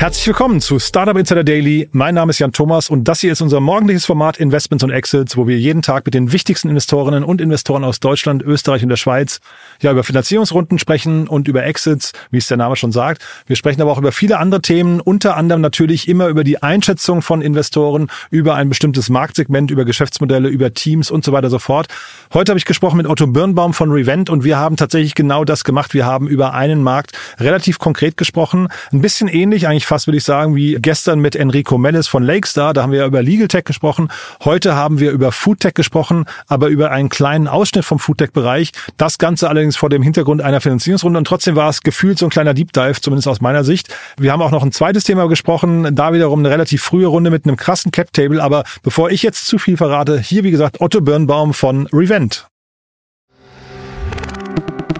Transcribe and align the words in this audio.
Herzlich 0.00 0.26
willkommen 0.28 0.62
zu 0.62 0.78
Startup 0.78 1.14
Insider 1.14 1.44
Daily. 1.44 1.90
Mein 1.92 2.14
Name 2.14 2.30
ist 2.30 2.38
Jan 2.38 2.52
Thomas 2.52 2.88
und 2.88 3.04
das 3.04 3.20
hier 3.20 3.32
ist 3.32 3.42
unser 3.42 3.60
morgendliches 3.60 4.06
Format 4.06 4.38
Investments 4.38 4.82
und 4.82 4.88
Exits, 4.88 5.36
wo 5.36 5.46
wir 5.46 5.58
jeden 5.58 5.82
Tag 5.82 6.06
mit 6.06 6.14
den 6.14 6.32
wichtigsten 6.32 6.70
Investorinnen 6.70 7.22
und 7.22 7.38
Investoren 7.38 7.84
aus 7.84 8.00
Deutschland, 8.00 8.42
Österreich 8.42 8.82
und 8.82 8.88
der 8.88 8.96
Schweiz 8.96 9.40
ja 9.82 9.92
über 9.92 10.02
Finanzierungsrunden 10.02 10.78
sprechen 10.78 11.28
und 11.28 11.48
über 11.48 11.64
Exits, 11.66 12.12
wie 12.30 12.38
es 12.38 12.46
der 12.46 12.56
Name 12.56 12.76
schon 12.76 12.92
sagt. 12.92 13.22
Wir 13.44 13.56
sprechen 13.56 13.82
aber 13.82 13.92
auch 13.92 13.98
über 13.98 14.10
viele 14.10 14.38
andere 14.38 14.62
Themen, 14.62 15.02
unter 15.02 15.36
anderem 15.36 15.60
natürlich 15.60 16.08
immer 16.08 16.28
über 16.28 16.44
die 16.44 16.62
Einschätzung 16.62 17.20
von 17.20 17.42
Investoren, 17.42 18.10
über 18.30 18.54
ein 18.54 18.70
bestimmtes 18.70 19.10
Marktsegment, 19.10 19.70
über 19.70 19.84
Geschäftsmodelle, 19.84 20.48
über 20.48 20.72
Teams 20.72 21.10
und 21.10 21.26
so 21.26 21.32
weiter 21.32 21.48
und 21.48 21.50
so 21.50 21.58
fort. 21.58 21.88
Heute 22.32 22.52
habe 22.52 22.58
ich 22.58 22.64
gesprochen 22.64 22.96
mit 22.96 23.06
Otto 23.06 23.26
Birnbaum 23.26 23.74
von 23.74 23.90
Revent 23.90 24.30
und 24.30 24.44
wir 24.44 24.56
haben 24.56 24.78
tatsächlich 24.78 25.14
genau 25.14 25.44
das 25.44 25.62
gemacht. 25.62 25.92
Wir 25.92 26.06
haben 26.06 26.26
über 26.26 26.54
einen 26.54 26.82
Markt 26.82 27.12
relativ 27.38 27.78
konkret 27.78 28.16
gesprochen, 28.16 28.68
ein 28.92 29.02
bisschen 29.02 29.28
ähnlich 29.28 29.68
eigentlich 29.68 29.89
fast, 29.90 30.06
würde 30.06 30.18
ich 30.18 30.24
sagen, 30.24 30.54
wie 30.54 30.78
gestern 30.80 31.18
mit 31.18 31.34
Enrico 31.34 31.76
Mellis 31.76 32.06
von 32.06 32.22
Lakestar. 32.22 32.74
Da 32.74 32.82
haben 32.82 32.92
wir 32.92 33.04
über 33.04 33.24
Legal 33.24 33.48
Tech 33.48 33.64
gesprochen. 33.64 34.08
Heute 34.44 34.76
haben 34.76 35.00
wir 35.00 35.10
über 35.10 35.32
Food 35.32 35.58
Tech 35.58 35.74
gesprochen, 35.74 36.26
aber 36.46 36.68
über 36.68 36.92
einen 36.92 37.08
kleinen 37.08 37.48
Ausschnitt 37.48 37.84
vom 37.84 37.98
Food 37.98 38.18
Tech 38.18 38.30
Bereich. 38.30 38.70
Das 38.98 39.18
Ganze 39.18 39.48
allerdings 39.48 39.76
vor 39.76 39.90
dem 39.90 40.02
Hintergrund 40.02 40.42
einer 40.42 40.60
Finanzierungsrunde. 40.60 41.18
Und 41.18 41.24
trotzdem 41.24 41.56
war 41.56 41.68
es 41.68 41.80
gefühlt 41.80 42.20
so 42.20 42.26
ein 42.26 42.30
kleiner 42.30 42.54
Deep 42.54 42.72
Dive, 42.72 43.00
zumindest 43.00 43.26
aus 43.26 43.40
meiner 43.40 43.64
Sicht. 43.64 43.88
Wir 44.16 44.30
haben 44.30 44.42
auch 44.42 44.52
noch 44.52 44.62
ein 44.62 44.70
zweites 44.70 45.02
Thema 45.02 45.26
gesprochen. 45.26 45.92
Da 45.96 46.12
wiederum 46.12 46.38
eine 46.38 46.50
relativ 46.50 46.84
frühe 46.84 47.08
Runde 47.08 47.30
mit 47.30 47.44
einem 47.44 47.56
krassen 47.56 47.90
Cap 47.90 48.12
Table. 48.12 48.40
Aber 48.40 48.62
bevor 48.84 49.10
ich 49.10 49.24
jetzt 49.24 49.46
zu 49.46 49.58
viel 49.58 49.76
verrate, 49.76 50.20
hier 50.20 50.44
wie 50.44 50.52
gesagt 50.52 50.80
Otto 50.80 51.00
Birnbaum 51.00 51.52
von 51.52 51.88
Revent. 51.88 52.46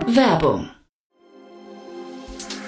Werbung. 0.08 0.68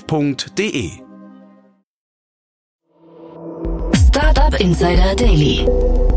startup.de. 0.00 0.90
Startup 3.94 4.60
Insider 4.60 5.14
Daily. 5.14 5.66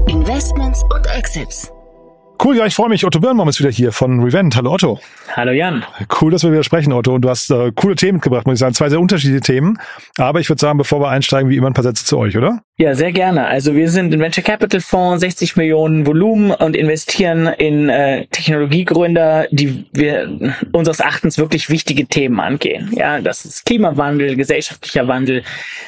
Investments 0.08 0.84
und 0.84 1.06
Exits. 1.08 1.72
Cool, 2.44 2.58
ja, 2.58 2.66
ich 2.66 2.76
freue 2.76 2.90
mich. 2.90 3.06
Otto 3.06 3.20
Birnbaum 3.20 3.48
ist 3.48 3.60
wieder 3.60 3.70
hier 3.70 3.92
von 3.92 4.22
Revent. 4.22 4.56
Hallo 4.56 4.74
Otto. 4.74 5.00
Hallo 5.34 5.52
Jan. 5.52 5.86
Cool, 6.20 6.32
dass 6.32 6.44
wir 6.44 6.52
wieder 6.52 6.64
sprechen, 6.64 6.92
Otto. 6.92 7.14
Und 7.14 7.22
du 7.22 7.30
hast 7.30 7.50
äh, 7.52 7.72
coole 7.74 7.96
Themen 7.96 8.16
mitgebracht, 8.16 8.46
muss 8.46 8.56
ich 8.56 8.60
sagen. 8.60 8.74
Zwei 8.74 8.90
sehr 8.90 9.00
unterschiedliche 9.00 9.42
Themen. 9.42 9.80
Aber 10.18 10.40
ich 10.40 10.50
würde 10.50 10.60
sagen, 10.60 10.78
bevor 10.78 11.00
wir 11.00 11.10
einsteigen, 11.10 11.50
wie 11.50 11.58
immer 11.58 11.68
ein 11.68 11.74
paar 11.74 11.84
Sätze 11.84 12.06
zu 12.06 12.18
euch, 12.18 12.38
oder? 12.38 12.62
Ja, 12.76 12.96
sehr 12.96 13.12
gerne. 13.12 13.46
Also 13.46 13.76
wir 13.76 13.88
sind 13.88 14.12
ein 14.16 14.20
Venture 14.20 14.44
Capital 14.44 14.82
Fonds, 14.82 15.22
60 15.22 15.56
Millionen 15.58 16.08
Volumen 16.08 16.50
und 16.50 16.76
investieren 16.76 17.46
in 17.46 17.88
äh, 17.88 18.26
Technologiegründer, 18.32 19.48
die 19.52 19.86
wir 19.92 20.56
unseres 20.72 21.00
Erachtens 21.00 21.38
wirklich 21.38 21.70
wichtige 21.70 22.08
Themen 22.08 22.40
angehen. 22.40 22.90
Ja, 22.96 23.22
das 23.22 23.46
ist 23.46 23.68
Klimawandel, 23.68 24.36
gesellschaftlicher 24.36 25.08
Wandel, 25.08 25.44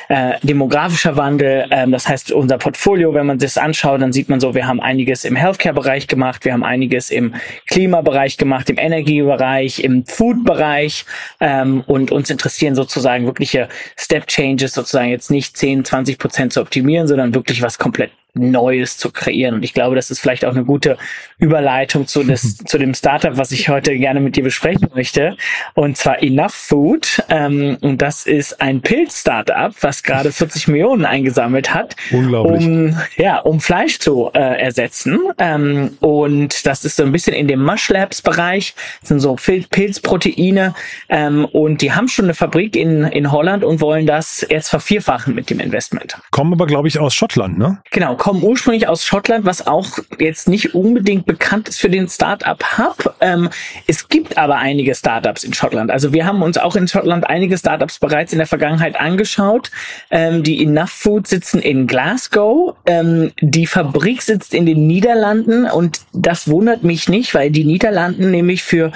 äh, 0.09 0.33
demografischer 0.43 1.17
Wandel. 1.17 1.65
Ähm, 1.71 1.91
das 1.91 2.07
heißt, 2.07 2.31
unser 2.31 2.59
Portfolio, 2.59 3.15
wenn 3.15 3.25
man 3.25 3.39
das 3.39 3.57
anschaut, 3.57 3.99
dann 3.99 4.13
sieht 4.13 4.29
man 4.29 4.39
so, 4.39 4.53
wir 4.53 4.67
haben 4.67 4.79
einiges 4.79 5.25
im 5.25 5.35
Healthcare-Bereich 5.35 6.05
gemacht, 6.05 6.45
wir 6.45 6.53
haben 6.53 6.63
einiges 6.63 7.09
im 7.09 7.33
Klimabereich 7.67 8.37
gemacht, 8.37 8.69
im 8.69 8.77
Energiebereich, 8.77 9.83
im 9.83 10.05
Food-Bereich 10.05 11.05
ähm, 11.39 11.83
und 11.87 12.11
uns 12.11 12.29
interessieren 12.29 12.75
sozusagen 12.75 13.25
wirkliche 13.25 13.69
Step-Changes, 13.97 14.75
sozusagen 14.75 15.09
jetzt 15.09 15.31
nicht 15.31 15.57
10, 15.57 15.83
20 15.83 16.19
Prozent 16.19 16.53
zu 16.53 16.61
optimieren, 16.61 16.74
sondern 17.07 17.33
wirklich 17.33 17.61
was 17.61 17.77
komplett 17.77 18.11
Neues 18.35 18.97
zu 18.97 19.11
kreieren. 19.11 19.55
Und 19.55 19.63
ich 19.63 19.73
glaube, 19.73 19.95
das 19.95 20.11
ist 20.11 20.19
vielleicht 20.19 20.45
auch 20.45 20.51
eine 20.51 20.63
gute 20.65 20.97
Überleitung 21.37 22.07
zu, 22.07 22.23
des, 22.23 22.57
zu 22.65 22.77
dem 22.77 22.93
Startup, 22.93 23.37
was 23.37 23.51
ich 23.51 23.69
heute 23.69 23.97
gerne 23.97 24.19
mit 24.19 24.35
dir 24.35 24.43
besprechen 24.43 24.89
möchte. 24.93 25.35
Und 25.73 25.97
zwar 25.97 26.21
Enough 26.21 26.53
Food. 26.53 27.23
Ähm, 27.29 27.77
und 27.81 28.01
das 28.01 28.25
ist 28.25 28.61
ein 28.61 28.81
Pilz-Startup, 28.81 29.73
was 29.81 30.03
gerade 30.03 30.31
40 30.35 30.67
Millionen 30.67 31.05
eingesammelt 31.05 31.73
hat, 31.73 31.95
Unglaublich. 32.11 32.65
um, 32.65 32.97
ja, 33.17 33.39
um 33.39 33.59
Fleisch 33.59 33.99
zu 33.99 34.29
äh, 34.33 34.39
ersetzen. 34.61 35.19
Ähm, 35.37 35.97
und 35.99 36.65
das 36.65 36.85
ist 36.85 36.97
so 36.97 37.03
ein 37.03 37.11
bisschen 37.11 37.33
in 37.33 37.47
dem 37.47 37.63
Mush 37.63 37.89
Labs 37.89 38.21
Bereich. 38.21 38.75
Das 39.01 39.09
sind 39.09 39.19
so 39.19 39.33
Pil- 39.35 39.67
Pilzproteine. 39.69 40.73
Ähm, 41.09 41.45
und 41.45 41.81
die 41.81 41.93
haben 41.93 42.07
schon 42.07 42.25
eine 42.25 42.33
Fabrik 42.33 42.75
in, 42.75 43.03
in 43.03 43.31
Holland 43.31 43.63
und 43.63 43.81
wollen 43.81 44.05
das 44.05 44.45
jetzt 44.49 44.69
vervierfachen 44.69 45.35
mit 45.35 45.49
dem 45.49 45.59
Investment. 45.59 46.17
Kommen 46.31 46.53
aber, 46.53 46.65
glaube 46.67 46.87
ich, 46.87 46.99
aus 46.99 47.13
Schottland, 47.15 47.57
ne? 47.57 47.81
Genau, 47.91 48.15
kommen 48.25 48.41
ursprünglich 48.41 48.87
aus 48.87 49.05
Schottland, 49.05 49.45
was 49.45 49.67
auch 49.67 49.99
jetzt 50.17 50.47
nicht 50.47 50.73
unbedingt 50.73 51.27
bekannt 51.27 51.69
ist 51.69 51.79
für 51.79 51.91
den 51.91 52.07
Startup 52.07 52.59
Hub. 52.75 53.13
Ähm, 53.21 53.51
es 53.85 54.07
gibt 54.07 54.39
aber 54.39 54.55
einige 54.55 54.95
Startups 54.95 55.43
in 55.43 55.53
Schottland. 55.53 55.91
Also 55.91 56.11
wir 56.11 56.25
haben 56.25 56.41
uns 56.41 56.57
auch 56.57 56.75
in 56.75 56.87
Schottland 56.87 57.29
einige 57.29 57.55
Startups 57.55 57.99
bereits 57.99 58.33
in 58.33 58.39
der 58.39 58.47
Vergangenheit 58.47 58.99
angeschaut. 58.99 59.69
Ähm, 60.09 60.41
die 60.41 60.63
Enough 60.63 60.89
Food 60.89 61.27
sitzen 61.27 61.61
in 61.61 61.85
Glasgow. 61.85 62.75
Ähm, 62.87 63.31
die 63.41 63.67
Fabrik 63.67 64.23
sitzt 64.23 64.55
in 64.55 64.65
den 64.65 64.87
Niederlanden 64.87 65.65
und 65.65 66.01
das 66.11 66.47
wundert 66.47 66.81
mich 66.83 67.07
nicht, 67.07 67.35
weil 67.35 67.51
die 67.51 67.63
Niederlanden 67.63 68.31
nämlich 68.31 68.63
für 68.63 68.91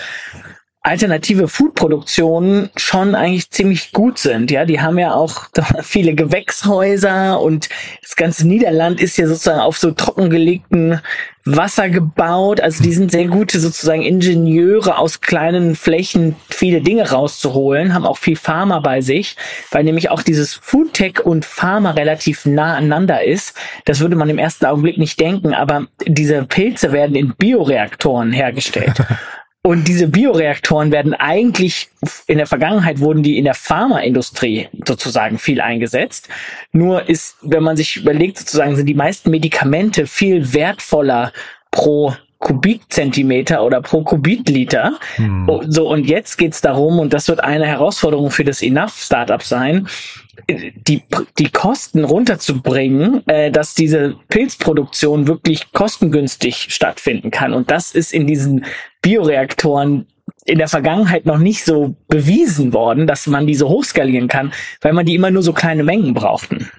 alternative 0.81 1.49
Foodproduktionen 1.49 2.69
schon 2.77 3.13
eigentlich 3.13 3.51
ziemlich 3.51 3.91
gut 3.91 4.17
sind. 4.17 4.49
Ja, 4.49 4.63
die 4.63 4.79
haben 4.79 4.97
ja 4.97 5.13
auch 5.13 5.47
viele 5.81 6.15
Gewächshäuser 6.15 7.39
und 7.41 7.69
das 8.01 8.15
ganze 8.15 8.47
Niederland 8.47 9.01
ist 9.01 9.17
ja 9.17 9.27
sozusagen 9.27 9.59
auf 9.59 9.77
so 9.77 9.91
trockengelegten 9.91 11.01
Wasser 11.43 11.89
gebaut. 11.89 12.61
Also 12.61 12.81
die 12.81 12.93
sind 12.93 13.11
sehr 13.11 13.27
gute 13.27 13.59
sozusagen 13.59 14.03
Ingenieure 14.03 14.97
aus 14.97 15.19
kleinen 15.19 15.75
Flächen 15.75 16.35
viele 16.49 16.81
Dinge 16.81 17.09
rauszuholen, 17.09 17.93
haben 17.93 18.05
auch 18.05 18.17
viel 18.17 18.37
Pharma 18.37 18.79
bei 18.79 19.01
sich, 19.01 19.35
weil 19.71 19.83
nämlich 19.83 20.09
auch 20.09 20.21
dieses 20.21 20.53
Foodtech 20.53 21.25
und 21.25 21.43
Pharma 21.43 21.91
relativ 21.91 22.45
nah 22.45 22.75
aneinander 22.75 23.23
ist. 23.23 23.53
Das 23.83 23.99
würde 23.99 24.15
man 24.15 24.29
im 24.29 24.37
ersten 24.37 24.65
Augenblick 24.65 24.97
nicht 24.97 25.19
denken, 25.19 25.53
aber 25.53 25.87
diese 26.05 26.43
Pilze 26.43 26.93
werden 26.93 27.15
in 27.15 27.33
Bioreaktoren 27.35 28.31
hergestellt. 28.31 28.93
Und 29.61 29.89
diese 29.89 30.07
Bioreaktoren 30.07 30.91
werden 30.91 31.13
eigentlich, 31.13 31.89
in 32.27 32.37
der 32.37 32.47
Vergangenheit 32.47 32.99
wurden 32.99 33.23
die 33.23 33.37
in 33.37 33.43
der 33.43 33.55
Pharmaindustrie 33.55 34.69
sozusagen 34.87 35.37
viel 35.37 35.59
eingesetzt. 35.59 36.29
Nur 36.71 37.09
ist, 37.09 37.35
wenn 37.41 37.63
man 37.63 37.75
sich 37.75 37.97
überlegt, 37.97 38.37
sozusagen 38.37 38.77
sind 38.77 38.85
die 38.85 38.93
meisten 38.93 39.29
Medikamente 39.29 40.07
viel 40.07 40.53
wertvoller 40.53 41.33
pro 41.71 42.15
Kubikzentimeter 42.39 43.63
oder 43.63 43.81
pro 43.81 44.03
Kubikliter. 44.03 44.97
Oh, 45.47 45.61
So, 45.67 45.89
und 45.89 46.05
jetzt 46.05 46.37
geht's 46.37 46.61
darum, 46.61 46.99
und 46.99 47.13
das 47.13 47.27
wird 47.27 47.43
eine 47.43 47.67
Herausforderung 47.67 48.31
für 48.31 48.45
das 48.45 48.61
Enough 48.61 48.93
Startup 48.95 49.43
sein, 49.43 49.87
die, 50.49 51.03
die 51.37 51.49
Kosten 51.49 52.05
runterzubringen, 52.05 53.27
äh, 53.27 53.51
dass 53.51 53.75
diese 53.75 54.15
Pilzproduktion 54.29 55.27
wirklich 55.27 55.71
kostengünstig 55.73 56.67
stattfinden 56.69 57.29
kann. 57.29 57.53
Und 57.53 57.69
das 57.69 57.91
ist 57.91 58.13
in 58.13 58.25
diesen 58.25 58.65
Bioreaktoren 59.01 60.07
in 60.45 60.57
der 60.57 60.67
Vergangenheit 60.67 61.25
noch 61.25 61.37
nicht 61.37 61.65
so 61.65 61.95
bewiesen 62.07 62.73
worden, 62.73 63.05
dass 63.05 63.27
man 63.27 63.47
die 63.47 63.55
so 63.55 63.67
hochskalieren 63.69 64.27
kann, 64.27 64.53
weil 64.81 64.93
man 64.93 65.05
die 65.05 65.15
immer 65.15 65.31
nur 65.31 65.43
so 65.43 65.53
kleine 65.53 65.83
Mengen 65.83 66.13
brauchten. 66.13 66.69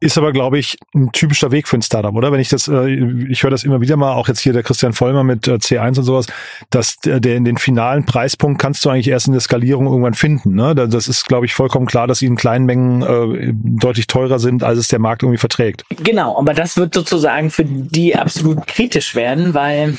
Ist 0.00 0.18
aber, 0.18 0.32
glaube 0.32 0.58
ich, 0.58 0.76
ein 0.94 1.10
typischer 1.12 1.50
Weg 1.50 1.68
für 1.68 1.76
ein 1.76 1.82
Startup, 1.82 2.14
oder? 2.14 2.32
Wenn 2.32 2.40
ich 2.40 2.48
das, 2.48 2.68
äh, 2.68 2.88
ich 3.28 3.42
höre 3.42 3.50
das 3.50 3.64
immer 3.64 3.80
wieder 3.80 3.96
mal, 3.96 4.12
auch 4.12 4.28
jetzt 4.28 4.40
hier 4.40 4.52
der 4.52 4.62
Christian 4.62 4.92
Vollmer 4.92 5.24
mit 5.24 5.48
äh, 5.48 5.54
C1 5.54 5.98
und 5.98 6.04
sowas, 6.04 6.26
dass 6.70 6.96
der, 6.98 7.20
der 7.20 7.36
in 7.36 7.44
den 7.44 7.58
finalen 7.58 8.04
Preispunkt 8.04 8.60
kannst 8.60 8.84
du 8.84 8.90
eigentlich 8.90 9.08
erst 9.08 9.26
in 9.26 9.32
der 9.32 9.40
Skalierung 9.40 9.86
irgendwann 9.86 10.14
finden. 10.14 10.54
Ne? 10.54 10.74
Das 10.74 11.08
ist, 11.08 11.26
glaube 11.26 11.46
ich, 11.46 11.54
vollkommen 11.54 11.86
klar, 11.86 12.06
dass 12.06 12.20
sie 12.20 12.26
in 12.26 12.36
kleinen 12.36 12.66
Mengen 12.66 13.02
äh, 13.02 13.52
deutlich 13.54 14.06
teurer 14.06 14.38
sind, 14.38 14.62
als 14.62 14.78
es 14.78 14.88
der 14.88 14.98
Markt 14.98 15.22
irgendwie 15.22 15.38
verträgt. 15.38 15.84
Genau, 16.02 16.38
aber 16.38 16.54
das 16.54 16.76
wird 16.76 16.94
sozusagen 16.94 17.50
für 17.50 17.64
die 17.64 18.16
absolut 18.16 18.66
kritisch 18.66 19.14
werden, 19.14 19.54
weil 19.54 19.98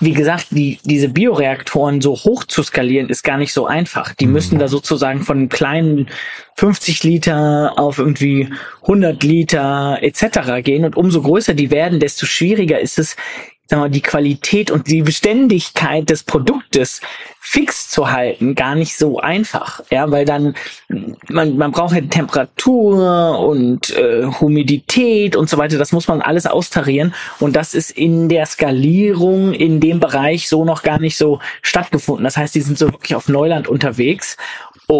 wie 0.00 0.12
gesagt, 0.12 0.48
die, 0.50 0.78
diese 0.84 1.08
Bioreaktoren 1.08 2.00
so 2.00 2.12
hoch 2.14 2.44
zu 2.44 2.62
skalieren, 2.62 3.08
ist 3.08 3.22
gar 3.22 3.36
nicht 3.36 3.52
so 3.52 3.66
einfach. 3.66 4.14
Die 4.14 4.26
mhm. 4.26 4.32
müssen 4.32 4.58
da 4.58 4.68
sozusagen 4.68 5.22
von 5.22 5.48
kleinen 5.48 6.08
50 6.56 7.04
Liter 7.04 7.74
auf 7.76 7.98
irgendwie 7.98 8.48
100 8.82 9.22
Liter 9.22 9.98
etc. 10.00 10.62
gehen. 10.62 10.84
Und 10.84 10.96
umso 10.96 11.22
größer 11.22 11.54
die 11.54 11.70
werden, 11.70 12.00
desto 12.00 12.26
schwieriger 12.26 12.80
ist 12.80 12.98
es, 12.98 13.16
sagen 13.66 13.82
wir, 13.82 13.88
die 13.88 14.02
Qualität 14.02 14.70
und 14.70 14.88
die 14.88 15.02
Beständigkeit 15.02 16.10
des 16.10 16.24
Produktes 16.24 17.00
fix 17.40 17.90
zu 17.90 18.10
halten 18.10 18.54
gar 18.54 18.74
nicht 18.74 18.96
so 18.96 19.18
einfach, 19.18 19.82
ja, 19.90 20.10
weil 20.10 20.24
dann 20.24 20.54
man 21.28 21.56
man 21.56 21.72
braucht 21.72 21.92
halt 21.92 22.10
Temperatur 22.10 23.38
und 23.40 23.90
äh, 23.96 24.26
Humidität 24.40 25.36
und 25.36 25.50
so 25.50 25.58
weiter, 25.58 25.76
das 25.76 25.92
muss 25.92 26.08
man 26.08 26.22
alles 26.22 26.46
austarieren 26.46 27.14
und 27.40 27.56
das 27.56 27.74
ist 27.74 27.90
in 27.90 28.28
der 28.28 28.46
Skalierung 28.46 29.52
in 29.52 29.80
dem 29.80 30.00
Bereich 30.00 30.48
so 30.48 30.64
noch 30.64 30.82
gar 30.82 31.00
nicht 31.00 31.16
so 31.16 31.40
stattgefunden. 31.62 32.24
Das 32.24 32.36
heißt, 32.36 32.54
die 32.54 32.60
sind 32.60 32.78
so 32.78 32.86
wirklich 32.92 33.14
auf 33.16 33.28
Neuland 33.28 33.68
unterwegs 33.68 34.36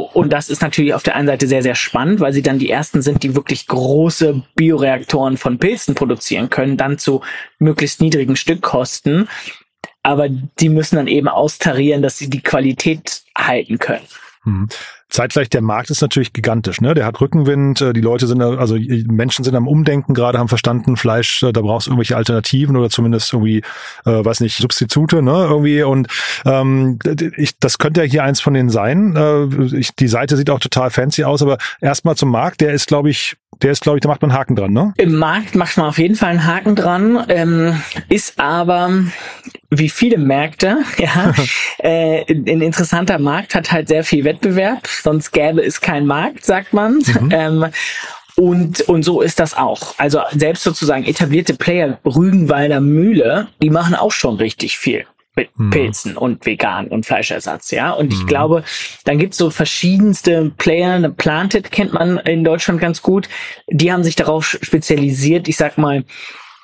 und 0.00 0.32
das 0.32 0.48
ist 0.48 0.62
natürlich 0.62 0.94
auf 0.94 1.02
der 1.02 1.16
einen 1.16 1.28
Seite 1.28 1.46
sehr, 1.46 1.62
sehr 1.62 1.74
spannend, 1.74 2.20
weil 2.20 2.32
sie 2.32 2.42
dann 2.42 2.58
die 2.58 2.70
ersten 2.70 3.02
sind, 3.02 3.22
die 3.22 3.34
wirklich 3.34 3.66
große 3.66 4.42
Bioreaktoren 4.54 5.36
von 5.36 5.58
Pilzen 5.58 5.94
produzieren 5.94 6.50
können, 6.50 6.76
dann 6.76 6.98
zu 6.98 7.22
möglichst 7.58 8.00
niedrigen 8.00 8.36
Stückkosten. 8.36 9.28
Aber 10.02 10.28
die 10.28 10.68
müssen 10.68 10.96
dann 10.96 11.08
eben 11.08 11.28
austarieren, 11.28 12.02
dass 12.02 12.18
sie 12.18 12.30
die 12.30 12.42
Qualität 12.42 13.22
halten 13.36 13.78
können. 13.78 14.04
Hm. 14.44 14.68
Zeitgleich 15.12 15.50
der 15.50 15.60
Markt 15.60 15.90
ist 15.90 16.00
natürlich 16.00 16.32
gigantisch, 16.32 16.80
ne? 16.80 16.94
Der 16.94 17.04
hat 17.04 17.20
Rückenwind, 17.20 17.82
äh, 17.82 17.92
die 17.92 18.00
Leute 18.00 18.26
sind, 18.26 18.40
also 18.40 18.78
Menschen 19.08 19.44
sind 19.44 19.54
am 19.54 19.68
Umdenken 19.68 20.14
gerade, 20.14 20.38
haben 20.38 20.48
verstanden, 20.48 20.96
Fleisch, 20.96 21.42
äh, 21.42 21.52
da 21.52 21.60
brauchst 21.60 21.86
du 21.86 21.90
irgendwelche 21.90 22.16
Alternativen 22.16 22.76
oder 22.76 22.88
zumindest 22.88 23.30
irgendwie, 23.32 23.58
äh, 24.06 24.24
weiß 24.24 24.40
nicht, 24.40 24.56
Substitute, 24.56 25.20
ne? 25.20 25.46
Irgendwie 25.50 25.82
und 25.82 26.08
ähm, 26.46 26.98
ich, 27.36 27.58
das 27.58 27.76
könnte 27.76 28.02
ja 28.02 28.06
hier 28.06 28.24
eins 28.24 28.40
von 28.40 28.54
denen 28.54 28.70
sein. 28.70 29.14
Äh, 29.14 29.76
ich, 29.76 29.94
die 29.94 30.08
Seite 30.08 30.38
sieht 30.38 30.48
auch 30.48 30.60
total 30.60 30.90
fancy 30.90 31.24
aus, 31.24 31.42
aber 31.42 31.58
erstmal 31.82 32.16
zum 32.16 32.30
Markt, 32.30 32.62
der 32.62 32.72
ist, 32.72 32.88
glaube 32.88 33.10
ich, 33.10 33.36
der 33.60 33.70
ist, 33.70 33.82
glaube 33.82 33.98
ich, 33.98 34.02
da 34.02 34.08
macht 34.08 34.22
man 34.22 34.30
einen 34.30 34.38
Haken 34.38 34.56
dran, 34.56 34.72
ne? 34.72 34.94
Im 34.96 35.14
Markt 35.16 35.54
macht 35.54 35.76
man 35.76 35.86
auf 35.86 35.98
jeden 35.98 36.14
Fall 36.14 36.30
einen 36.30 36.46
Haken 36.46 36.74
dran, 36.74 37.24
ähm, 37.28 37.82
ist 38.08 38.40
aber 38.40 38.90
wie 39.70 39.88
viele 39.88 40.18
Märkte, 40.18 40.78
ja, 40.98 41.32
äh, 41.78 42.24
ein 42.30 42.62
interessanter 42.62 43.18
Markt 43.18 43.54
hat 43.54 43.72
halt 43.72 43.88
sehr 43.88 44.04
viel 44.04 44.24
Wettbewerb, 44.24 44.86
sonst 45.02 45.32
gäbe 45.32 45.62
es 45.62 45.80
keinen 45.80 46.06
Markt, 46.06 46.44
sagt 46.44 46.72
man. 46.72 46.94
Mhm. 46.94 47.30
Ähm, 47.32 47.66
und, 48.36 48.80
und 48.82 49.02
so 49.02 49.20
ist 49.20 49.40
das 49.40 49.56
auch. 49.56 49.98
Also 49.98 50.20
selbst 50.30 50.62
sozusagen 50.62 51.04
etablierte 51.04 51.54
Player, 51.54 51.98
Rügenwalder 52.04 52.80
Mühle, 52.80 53.48
die 53.60 53.70
machen 53.70 53.94
auch 53.94 54.12
schon 54.12 54.36
richtig 54.36 54.78
viel 54.78 55.06
mit 55.34 55.48
mhm. 55.58 55.70
Pilzen 55.70 56.16
und 56.16 56.44
vegan 56.44 56.88
und 56.88 57.06
Fleischersatz, 57.06 57.70
ja. 57.70 57.90
Und 57.90 58.12
ich 58.12 58.22
mhm. 58.22 58.26
glaube, 58.26 58.64
dann 59.04 59.18
gibt's 59.18 59.38
so 59.38 59.50
verschiedenste 59.50 60.52
Player, 60.58 60.92
eine 60.92 61.10
Planted 61.10 61.70
kennt 61.70 61.92
man 61.92 62.18
in 62.18 62.44
Deutschland 62.44 62.80
ganz 62.80 63.02
gut, 63.02 63.28
die 63.68 63.92
haben 63.92 64.04
sich 64.04 64.16
darauf 64.16 64.58
spezialisiert, 64.60 65.48
ich 65.48 65.56
sag 65.56 65.78
mal, 65.78 66.04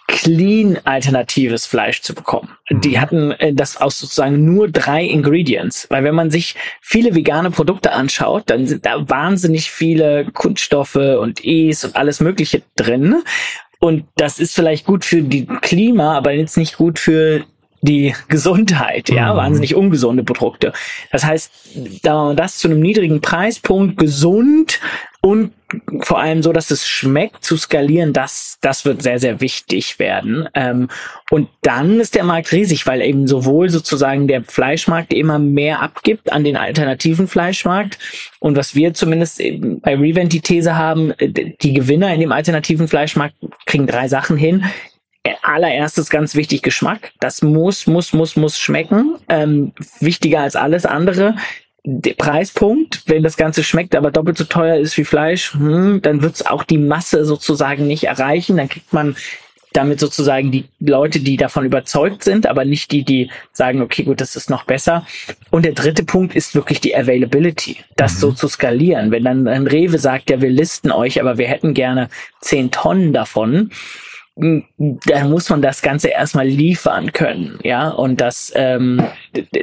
clean 0.08 0.78
alternatives 0.84 1.66
Fleisch 1.66 2.00
zu 2.00 2.14
bekommen. 2.14 2.48
Die 2.70 2.96
mhm. 2.96 3.00
hatten 3.00 3.30
äh, 3.32 3.52
das 3.52 3.76
aus 3.76 4.00
sozusagen 4.00 4.44
nur 4.44 4.68
drei 4.68 5.04
Ingredients, 5.04 5.86
weil 5.90 6.02
wenn 6.02 6.14
man 6.14 6.30
sich 6.30 6.56
viele 6.80 7.14
vegane 7.14 7.50
Produkte 7.52 7.92
anschaut, 7.92 8.44
dann 8.46 8.66
sind 8.66 8.84
da 8.84 9.08
wahnsinnig 9.08 9.70
viele 9.70 10.24
Kunststoffe 10.32 10.96
und 10.96 11.44
E's 11.44 11.84
und 11.84 11.94
alles 11.94 12.20
Mögliche 12.20 12.62
drin. 12.74 13.22
Und 13.80 14.06
das 14.16 14.40
ist 14.40 14.54
vielleicht 14.54 14.86
gut 14.86 15.04
für 15.04 15.22
die 15.22 15.46
Klima, 15.46 16.16
aber 16.16 16.32
jetzt 16.32 16.56
nicht 16.56 16.78
gut 16.78 16.98
für 16.98 17.44
die 17.80 18.14
Gesundheit, 18.28 19.08
ja, 19.08 19.32
mhm. 19.32 19.36
wahnsinnig 19.36 19.74
ungesunde 19.74 20.24
Produkte. 20.24 20.72
Das 21.12 21.24
heißt, 21.24 21.52
da 22.02 22.24
man 22.24 22.36
das 22.36 22.58
zu 22.58 22.68
einem 22.68 22.80
niedrigen 22.80 23.20
Preispunkt 23.20 23.98
gesund 23.98 24.80
und 25.28 25.52
vor 26.00 26.18
allem 26.18 26.42
so, 26.42 26.54
dass 26.54 26.70
es 26.70 26.88
schmeckt, 26.88 27.44
zu 27.44 27.58
skalieren, 27.58 28.14
das, 28.14 28.56
das 28.62 28.86
wird 28.86 29.02
sehr, 29.02 29.18
sehr 29.18 29.42
wichtig 29.42 29.98
werden. 29.98 30.48
Ähm, 30.54 30.88
und 31.30 31.50
dann 31.60 32.00
ist 32.00 32.14
der 32.14 32.24
Markt 32.24 32.50
riesig, 32.52 32.86
weil 32.86 33.02
eben 33.02 33.26
sowohl 33.26 33.68
sozusagen 33.68 34.26
der 34.26 34.42
Fleischmarkt 34.42 35.12
immer 35.12 35.38
mehr 35.38 35.82
abgibt 35.82 36.32
an 36.32 36.44
den 36.44 36.56
alternativen 36.56 37.28
Fleischmarkt. 37.28 37.98
Und 38.40 38.56
was 38.56 38.74
wir 38.74 38.94
zumindest 38.94 39.42
bei 39.82 39.96
Revent 39.96 40.32
die 40.32 40.40
These 40.40 40.76
haben, 40.76 41.12
die 41.20 41.74
Gewinner 41.74 42.14
in 42.14 42.20
dem 42.20 42.32
alternativen 42.32 42.88
Fleischmarkt 42.88 43.34
kriegen 43.66 43.86
drei 43.86 44.08
Sachen 44.08 44.38
hin 44.38 44.64
allererstes 45.42 46.08
ganz 46.08 46.34
wichtig 46.36 46.62
Geschmack. 46.62 47.12
Das 47.20 47.42
muss, 47.42 47.86
muss, 47.86 48.14
muss, 48.14 48.36
muss 48.36 48.58
schmecken. 48.58 49.16
Ähm, 49.28 49.72
wichtiger 50.00 50.40
als 50.40 50.56
alles 50.56 50.86
andere. 50.86 51.36
Der 51.84 52.14
Preispunkt, 52.14 53.02
wenn 53.06 53.22
das 53.22 53.36
Ganze 53.36 53.62
schmeckt, 53.62 53.94
aber 53.94 54.10
doppelt 54.10 54.36
so 54.36 54.44
teuer 54.44 54.76
ist 54.76 54.96
wie 54.98 55.04
Fleisch, 55.04 55.54
hm, 55.54 56.02
dann 56.02 56.22
wird 56.22 56.34
es 56.34 56.46
auch 56.46 56.64
die 56.64 56.78
Masse 56.78 57.24
sozusagen 57.24 57.86
nicht 57.86 58.04
erreichen. 58.04 58.56
Dann 58.56 58.68
kriegt 58.68 58.92
man 58.92 59.16
damit 59.72 60.00
sozusagen 60.00 60.50
die 60.50 60.64
Leute, 60.80 61.20
die 61.20 61.36
davon 61.36 61.64
überzeugt 61.64 62.24
sind, 62.24 62.46
aber 62.46 62.64
nicht 62.64 62.90
die, 62.90 63.04
die 63.04 63.30
sagen, 63.52 63.82
okay, 63.82 64.02
gut, 64.02 64.20
das 64.20 64.34
ist 64.34 64.50
noch 64.50 64.64
besser. 64.64 65.06
Und 65.50 65.64
der 65.64 65.72
dritte 65.72 66.04
Punkt 66.04 66.34
ist 66.34 66.54
wirklich 66.54 66.80
die 66.80 66.96
Availability, 66.96 67.76
das 67.96 68.14
mhm. 68.14 68.18
so 68.18 68.32
zu 68.32 68.48
skalieren. 68.48 69.10
Wenn 69.10 69.24
dann 69.24 69.46
ein 69.46 69.66
Rewe 69.66 69.98
sagt, 69.98 70.30
ja, 70.30 70.40
wir 70.40 70.50
listen 70.50 70.90
euch, 70.90 71.20
aber 71.20 71.38
wir 71.38 71.48
hätten 71.48 71.74
gerne 71.74 72.08
zehn 72.40 72.70
Tonnen 72.70 73.12
davon, 73.12 73.70
da 74.38 75.24
muss 75.24 75.50
man 75.50 75.62
das 75.62 75.82
Ganze 75.82 76.08
erstmal 76.08 76.46
liefern 76.46 77.12
können, 77.12 77.58
ja. 77.64 77.88
Und 77.88 78.20
das, 78.20 78.52
ähm, 78.54 79.02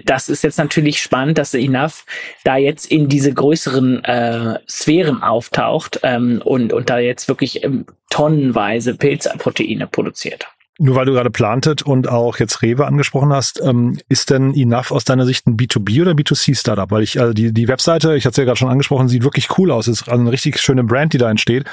das 0.03 0.27
ist 0.27 0.43
jetzt 0.43 0.57
natürlich 0.57 1.01
spannend, 1.01 1.37
dass 1.37 1.53
Enough 1.53 2.05
da 2.43 2.57
jetzt 2.57 2.91
in 2.91 3.07
diese 3.07 3.33
größeren 3.33 4.03
äh, 4.03 4.59
Sphären 4.67 5.23
auftaucht 5.23 6.01
ähm, 6.03 6.41
und, 6.43 6.73
und 6.73 6.89
da 6.89 6.99
jetzt 6.99 7.29
wirklich 7.29 7.63
ähm, 7.63 7.85
tonnenweise 8.09 8.95
Pilzproteine 8.95 9.87
produziert. 9.87 10.47
Nur 10.77 10.95
weil 10.95 11.05
du 11.05 11.13
gerade 11.13 11.29
Plantet 11.29 11.83
und 11.83 12.09
auch 12.09 12.37
jetzt 12.37 12.61
Rewe 12.61 12.85
angesprochen 12.85 13.31
hast, 13.31 13.61
ähm, 13.61 13.97
ist 14.09 14.29
denn 14.29 14.53
Enough 14.53 14.91
aus 14.91 15.05
deiner 15.05 15.25
Sicht 15.25 15.47
ein 15.47 15.55
B2B 15.55 16.01
oder 16.01 16.11
B2C-Startup? 16.11 16.91
Weil 16.91 17.01
ich, 17.01 17.19
also 17.19 17.33
die, 17.33 17.53
die 17.53 17.69
Webseite, 17.69 18.15
ich 18.15 18.25
hatte 18.25 18.31
es 18.31 18.37
ja 18.37 18.43
gerade 18.43 18.57
schon 18.57 18.69
angesprochen, 18.69 19.07
sieht 19.07 19.23
wirklich 19.23 19.57
cool 19.57 19.71
aus. 19.71 19.87
Ist 19.87 20.09
also 20.09 20.19
eine 20.19 20.31
richtig 20.31 20.59
schöne 20.59 20.83
Brand, 20.83 21.13
die 21.13 21.17
da 21.17 21.29
entsteht. 21.29 21.63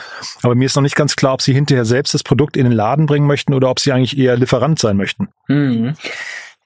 Aber 0.43 0.55
mir 0.55 0.67
ist 0.67 0.77
noch 0.77 0.83
nicht 0.85 0.95
ganz 0.95 1.17
klar, 1.17 1.35
ob 1.35 1.43
sie 1.43 1.53
hinterher 1.53 1.85
selbst 1.85 2.15
das 2.15 2.23
Produkt 2.23 2.57
in 2.57 2.65
den 2.65 2.73
Laden 2.73 3.07
bringen 3.07 3.27
möchten 3.27 3.55
oder 3.55 3.71
ob 3.71 3.81
sie 3.81 3.93
eigentlich 3.93 4.17
eher 4.17 4.37
Lieferant 4.37 4.79
sein 4.79 4.97
möchten. 4.97 5.29
Mhm. 5.49 5.95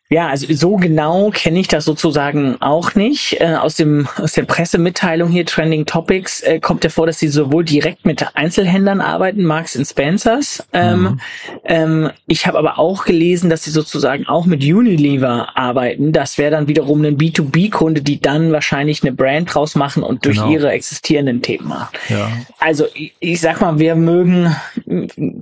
Ja, 0.09 0.29
also 0.29 0.47
so 0.55 0.77
genau 0.77 1.31
kenne 1.31 1.59
ich 1.59 1.67
das 1.67 1.85
sozusagen 1.85 2.57
auch 2.61 2.95
nicht. 2.95 3.41
Äh, 3.41 3.57
aus 3.57 3.75
dem 3.75 4.07
aus 4.17 4.35
der 4.35 4.45
Pressemitteilung 4.45 5.29
hier 5.31 5.45
Trending 5.45 5.85
Topics 5.85 6.43
äh, 6.43 6.61
kommt 6.61 6.85
ja 6.85 6.91
vor, 6.91 7.07
dass 7.07 7.19
sie 7.19 7.29
sowohl 7.29 7.65
direkt 7.65 8.07
mit 8.07 8.25
Einzelhändlern 8.35 9.01
arbeiten, 9.01 9.45
Marks 9.45 9.77
Spencers. 9.89 10.65
Ähm, 10.73 11.03
mhm. 11.03 11.21
Ähm, 11.65 12.11
ich 12.29 12.47
habe 12.47 12.59
aber 12.59 12.79
auch 12.79 13.05
gelesen, 13.05 13.51
dass 13.51 13.65
sie 13.65 13.73
sozusagen 13.73 14.27
auch 14.27 14.47
mit 14.47 14.63
Unilever 14.63 15.57
arbeiten. 15.57 16.13
Das 16.13 16.39
wäre 16.39 16.53
dann 16.53 16.69
wiederum 16.69 17.05
ein 17.05 17.19
B2B-Kunde, 17.19 18.03
die 18.03 18.21
dann 18.21 18.53
wahrscheinlich 18.53 19.03
eine 19.03 19.13
Brand 19.13 19.53
draus 19.53 19.75
machen 19.75 20.05
und 20.05 20.25
durch 20.25 20.37
genau. 20.37 20.51
ihre 20.51 20.71
existierenden 20.71 21.43
Themen 21.43 21.67
machen. 21.67 21.89
Ja. 22.09 22.31
Also 22.61 22.87
ich, 22.95 23.13
ich 23.19 23.41
sag 23.41 23.61
mal, 23.61 23.81
wir 23.81 23.97
mögen 23.97 24.55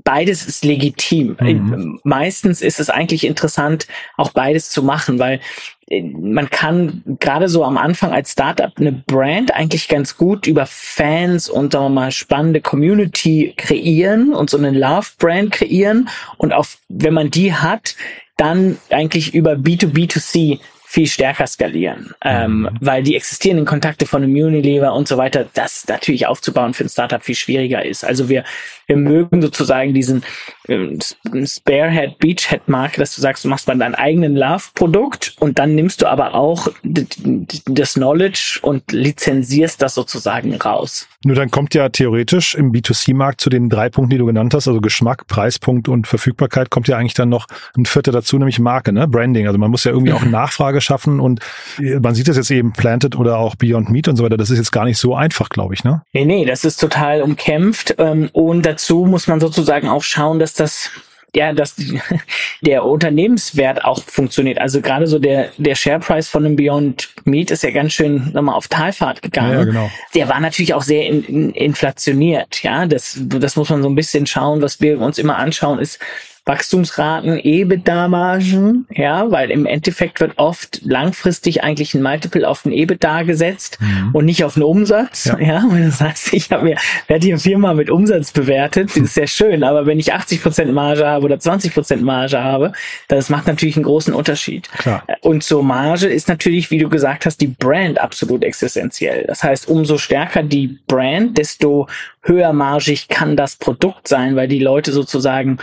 beides 0.04 0.47
ist 0.47 0.64
legitim. 0.64 1.37
Mhm. 1.38 2.00
Meistens 2.02 2.62
ist 2.62 2.80
es 2.80 2.88
eigentlich 2.88 3.26
interessant, 3.26 3.87
auch 4.16 4.30
beides 4.30 4.53
beides 4.54 4.70
zu 4.70 4.82
machen, 4.82 5.18
weil 5.18 5.40
äh, 5.88 6.02
man 6.02 6.49
kann 6.49 7.02
gerade 7.18 7.49
so 7.49 7.64
am 7.64 7.76
Anfang 7.76 8.12
als 8.12 8.32
Startup 8.32 8.73
eine 8.76 8.92
Brand 8.92 9.52
eigentlich 9.52 9.88
ganz 9.88 10.16
gut 10.16 10.46
über 10.46 10.66
Fans 10.66 11.49
und 11.49 11.73
sagen 11.73 11.87
wir 11.87 11.88
mal 11.90 12.12
spannende 12.12 12.61
Community 12.61 13.54
kreieren 13.56 14.32
und 14.32 14.50
so 14.50 14.56
eine 14.56 14.70
Love 14.70 15.08
Brand 15.18 15.50
kreieren. 15.50 16.08
Und 16.38 16.52
auf 16.52 16.78
wenn 16.88 17.14
man 17.14 17.30
die 17.30 17.52
hat, 17.52 17.96
dann 18.37 18.78
eigentlich 18.90 19.34
über 19.34 19.52
B2B2C 19.52 20.61
viel 20.95 21.09
stärker 21.09 21.49
skalieren, 21.49 22.15
ähm, 22.25 22.61
mhm. 22.61 22.71
weil 22.81 23.03
die 23.03 23.17
existierenden 23.17 23.67
Kontakte 23.67 24.07
von 24.07 24.23
einem 24.23 24.33
Unilever 24.33 24.95
und 24.95 25.09
so 25.09 25.17
weiter, 25.17 25.45
das 25.53 25.89
natürlich 25.89 26.29
aufzubauen 26.29 26.73
für 26.73 26.85
ein 26.85 26.89
Startup 26.89 27.21
viel 27.21 27.35
schwieriger 27.35 27.85
ist. 27.85 28.05
Also 28.05 28.29
wir, 28.29 28.45
wir 28.87 28.97
mögen 28.97 29.43
sozusagen 29.43 29.93
diesen 29.93 30.23
ähm, 30.69 31.01
Sparehead, 31.45 32.21
Beachhead 32.21 32.69
Marke, 32.69 33.01
dass 33.01 33.13
du 33.13 33.21
sagst, 33.21 33.45
du 33.45 33.49
machst 33.49 33.67
mal 33.67 33.77
dein 33.77 33.97
eigenen 33.97 34.37
Love-Produkt 34.37 35.35
und 35.41 35.59
dann 35.59 35.75
nimmst 35.75 36.01
du 36.01 36.07
aber 36.07 36.35
auch 36.35 36.69
das 36.85 37.95
Knowledge 37.95 38.61
und 38.63 38.93
lizenzierst 38.93 39.83
das 39.83 39.97
sozusagen 39.97 40.55
raus. 40.55 41.09
Nur 41.25 41.37
dann 41.37 41.50
kommt 41.50 41.75
ja 41.75 41.88
theoretisch 41.88 42.54
im 42.54 42.73
B2C-Markt 42.73 43.40
zu 43.40 43.50
den 43.50 43.69
drei 43.69 43.88
Punkten, 43.88 44.11
die 44.11 44.19
du 44.19 44.26
genannt 44.26 44.54
hast, 44.54 44.69
also 44.69 44.81
Geschmack, 44.81 45.26
Preispunkt 45.26 45.88
und 45.88 46.07
Verfügbarkeit, 46.07 46.71
kommt 46.71 46.88
ja 46.88 46.97
eigentlich 46.97 47.14
dann 47.14 47.28
noch 47.28 47.47
ein 47.76 47.87
vierter 47.87 48.12
dazu, 48.12 48.38
nämlich 48.38 48.59
Marke, 48.59 48.93
ne? 48.93 49.09
Branding. 49.09 49.47
Also 49.47 49.59
man 49.59 49.71
muss 49.71 49.85
ja 49.85 49.93
irgendwie 49.93 50.12
auch 50.12 50.25
Nachfrage 50.25 50.81
schaffen 50.81 51.21
und 51.21 51.40
äh, 51.78 52.00
man 52.00 52.14
sieht 52.14 52.28
das 52.28 52.37
jetzt 52.37 52.50
eben 52.50 52.73
Planted 52.73 53.16
oder 53.16 53.38
auch 53.38 53.54
Beyond 53.54 53.90
Meat 53.90 54.09
und 54.09 54.16
so 54.16 54.25
weiter. 54.25 54.37
Das 54.37 54.50
ist 54.50 54.59
jetzt 54.59 54.73
gar 54.73 54.85
nicht 54.85 54.99
so 54.99 55.14
einfach, 55.14 55.49
glaube 55.49 55.75
ich, 55.75 55.85
ne? 55.85 56.02
Nee, 56.12 56.25
nee, 56.25 56.45
das 56.45 56.64
ist 56.64 56.76
total 56.76 57.23
umkämpft. 57.23 57.95
Ähm, 57.99 58.28
und 58.33 58.66
dazu 58.66 59.07
muss 59.07 59.26
man 59.26 59.40
sozusagen 59.40 59.88
auch 59.88 60.02
schauen, 60.02 60.38
dass 60.38 60.54
das 60.54 60.90
ja, 61.35 61.53
dass 61.53 61.76
der 62.61 62.85
Unternehmenswert 62.85 63.85
auch 63.85 64.03
funktioniert. 64.05 64.59
Also 64.59 64.81
gerade 64.81 65.07
so 65.07 65.19
der, 65.19 65.50
der 65.59 65.75
Shareprice 65.75 66.29
von 66.29 66.45
einem 66.45 66.57
Beyond 66.57 67.09
Meat 67.25 67.50
ist 67.50 67.62
ja 67.62 67.71
ganz 67.71 67.93
schön 67.93 68.31
nochmal 68.33 68.55
auf 68.55 68.69
Talfahrt 68.69 69.23
gegangen. 69.23 69.59
Ja, 69.59 69.64
genau. 69.64 69.91
Der 70.14 70.29
war 70.29 70.41
natürlich 70.41 70.75
auch 70.75 70.83
sehr 70.83 71.07
in, 71.07 71.25
in, 71.25 71.50
inflationiert. 71.50 72.62
Ja, 72.62 72.87
das, 72.87 73.19
das 73.21 73.57
muss 73.57 73.71
man 73.71 73.83
so 73.83 73.88
ein 73.88 73.95
bisschen 73.95 74.26
schauen. 74.26 74.62
Was 74.62 74.81
wir 74.81 75.00
uns 75.00 75.19
immer 75.19 75.37
anschauen, 75.37 75.79
ist, 75.79 75.99
Wachstumsraten, 76.47 77.39
EBITDA-Margen, 77.39 78.87
ja, 78.91 79.31
weil 79.31 79.51
im 79.51 79.65
Endeffekt 79.65 80.21
wird 80.21 80.35
oft 80.37 80.83
langfristig 80.85 81.65
eigentlich 81.65 81.95
ein 81.95 82.03
Multiple 82.03 82.47
auf 82.47 82.63
den 82.63 82.73
EBITDA 82.73 83.23
gesetzt 83.23 83.79
mhm. 83.81 84.11
und 84.13 84.27
nicht 84.27 84.45
auf 84.45 84.55
den 84.55 84.63
Umsatz, 84.63 85.25
ja. 85.25 85.39
ja 85.39 85.65
das 85.73 86.01
heißt, 86.03 86.35
ich 86.35 86.51
habe 86.51 86.65
mir, 86.65 86.77
werde 87.07 87.27
hier 87.27 87.39
Firma 87.39 87.73
mit 87.73 87.89
Umsatz 87.89 88.33
bewertet, 88.33 88.91
das 88.91 88.97
ist 88.97 89.15
sehr 89.15 89.27
schön, 89.27 89.65
aber 89.65 89.87
wenn 89.87 89.99
ich 89.99 90.13
80 90.13 90.43
Prozent 90.43 90.73
Marge 90.75 91.07
habe 91.07 91.25
oder 91.25 91.39
20 91.39 91.73
Prozent 91.73 92.03
Marge 92.03 92.43
habe, 92.43 92.73
das 93.09 93.31
macht 93.31 93.47
natürlich 93.47 93.77
einen 93.77 93.85
großen 93.85 94.13
Unterschied. 94.13 94.71
Klar. 94.73 95.03
Und 95.23 95.43
zur 95.43 95.63
Marge 95.63 96.09
ist 96.09 96.29
natürlich, 96.29 96.71
wie 96.71 96.79
du 96.79 96.91
gesagt 96.91 97.25
hast, 97.25 97.41
die 97.41 97.47
Brand 97.47 97.99
absolut 97.99 98.45
existenziell. 98.45 99.25
Das 99.27 99.43
heißt, 99.43 99.69
umso 99.69 99.97
stärker 99.97 100.43
die 100.43 100.79
Brand, 100.87 101.39
desto 101.39 101.89
höher 102.21 102.53
margig 102.53 103.09
kann 103.09 103.37
das 103.37 103.57
Produkt 103.57 104.09
sein, 104.09 104.37
weil 104.37 104.49
die 104.49 104.59
Leute 104.59 104.93
sozusagen 104.93 105.59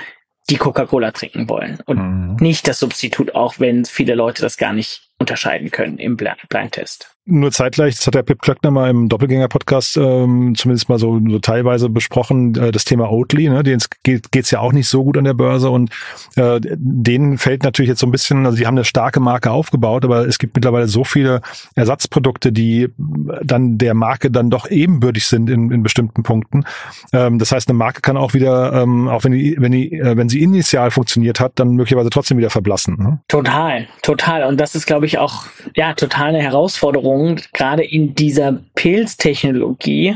die 0.52 0.58
Coca-Cola 0.58 1.12
trinken 1.12 1.50
wollen 1.50 1.80
und 1.86 1.98
mhm. 1.98 2.36
nicht 2.40 2.68
das 2.68 2.80
Substitut, 2.80 3.34
auch 3.34 3.60
wenn 3.60 3.86
viele 3.86 4.16
Leute 4.16 4.42
das 4.42 4.58
gar 4.58 4.74
nicht 4.74 5.10
unterscheiden 5.18 5.72
können 5.72 5.98
im 5.98 6.18
Blindtest. 6.18 7.11
Nur 7.26 7.52
zeitgleich, 7.52 7.96
das 7.96 8.08
hat 8.08 8.16
der 8.16 8.24
Pip 8.24 8.42
Klöckner 8.42 8.72
mal 8.72 8.90
im 8.90 9.08
Doppelgänger-Podcast 9.08 9.96
ähm, 9.98 10.56
zumindest 10.56 10.90
mal 10.90 10.98
so, 10.98 11.22
so 11.30 11.38
teilweise 11.38 11.88
besprochen, 11.88 12.56
äh, 12.56 12.72
das 12.72 12.84
Thema 12.84 13.12
Oatly, 13.12 13.48
ne, 13.48 13.62
denen 13.62 13.80
geht 14.02 14.32
geht's 14.32 14.50
ja 14.50 14.60
auch 14.60 14.74
nicht 14.74 14.88
so 14.88 15.04
gut 15.04 15.20
an 15.20 15.26
der 15.26 15.36
Börse 15.36 15.70
und 15.70 15.92
äh, 16.36 16.60
denen 16.64 17.38
fällt 17.38 17.62
natürlich 17.64 17.90
jetzt 17.90 18.00
so 18.00 18.08
ein 18.08 18.12
bisschen, 18.12 18.44
also 18.48 18.58
die 18.58 18.66
haben 18.66 18.74
eine 18.74 18.86
starke 18.86 19.20
Marke 19.20 19.52
aufgebaut, 19.52 20.04
aber 20.04 20.28
es 20.28 20.40
gibt 20.40 20.56
mittlerweile 20.56 20.88
so 20.88 21.04
viele 21.04 21.42
Ersatzprodukte, 21.76 22.52
die 22.52 22.90
dann 23.44 23.78
der 23.78 23.94
Marke 23.94 24.32
dann 24.32 24.50
doch 24.50 24.68
ebenbürtig 24.68 25.28
sind 25.28 25.48
in, 25.48 25.70
in 25.70 25.84
bestimmten 25.84 26.24
Punkten. 26.24 26.64
Ähm, 27.14 27.38
das 27.38 27.52
heißt, 27.52 27.70
eine 27.70 27.78
Marke 27.78 28.02
kann 28.02 28.18
auch 28.18 28.34
wieder, 28.34 28.74
ähm, 28.74 29.08
auch 29.08 29.26
wenn 29.26 29.34
die, 29.34 29.58
wenn 29.60 29.74
die, 29.74 29.94
äh, 29.94 30.18
wenn 30.18 30.28
sie 30.28 30.42
initial 30.42 30.90
funktioniert 30.90 31.40
hat, 31.40 31.52
dann 31.60 31.76
möglicherweise 31.76 32.10
trotzdem 32.10 32.40
wieder 32.40 32.50
verblassen. 32.50 32.98
Ne? 32.98 33.20
Total, 33.28 33.88
total. 34.02 34.46
Und 34.46 34.60
das 34.60 34.74
ist, 34.74 34.88
glaube 34.88 35.06
ich, 35.06 35.20
auch 35.20 35.46
ja 35.76 35.94
total 35.94 36.30
eine 36.30 36.42
Herausforderung 36.42 37.11
Punkt, 37.12 37.54
gerade 37.54 37.84
in 37.84 38.16
dieser 38.16 38.62
Pilztechnologie, 38.76 40.16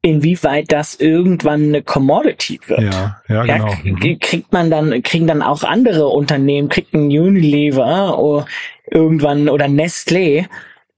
inwieweit 0.00 0.72
das 0.72 0.94
irgendwann 0.94 1.64
eine 1.64 1.82
Commodity 1.82 2.58
wird. 2.66 2.80
Ja, 2.80 3.20
ja, 3.28 3.42
genau. 3.42 3.68
Ja, 3.68 3.92
mhm. 3.92 4.18
kriegt 4.18 4.50
man 4.50 4.70
dann, 4.70 5.02
kriegen 5.02 5.26
dann 5.26 5.42
auch 5.42 5.62
andere 5.62 6.08
Unternehmen, 6.08 6.70
kriegt 6.70 6.94
ein 6.94 7.04
Unilever 7.04 8.18
oder 8.18 8.46
irgendwann 8.90 9.50
oder 9.50 9.66
Nestlé 9.66 10.46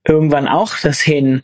irgendwann 0.07 0.47
auch 0.47 0.71
das 0.81 1.01
hin, 1.01 1.41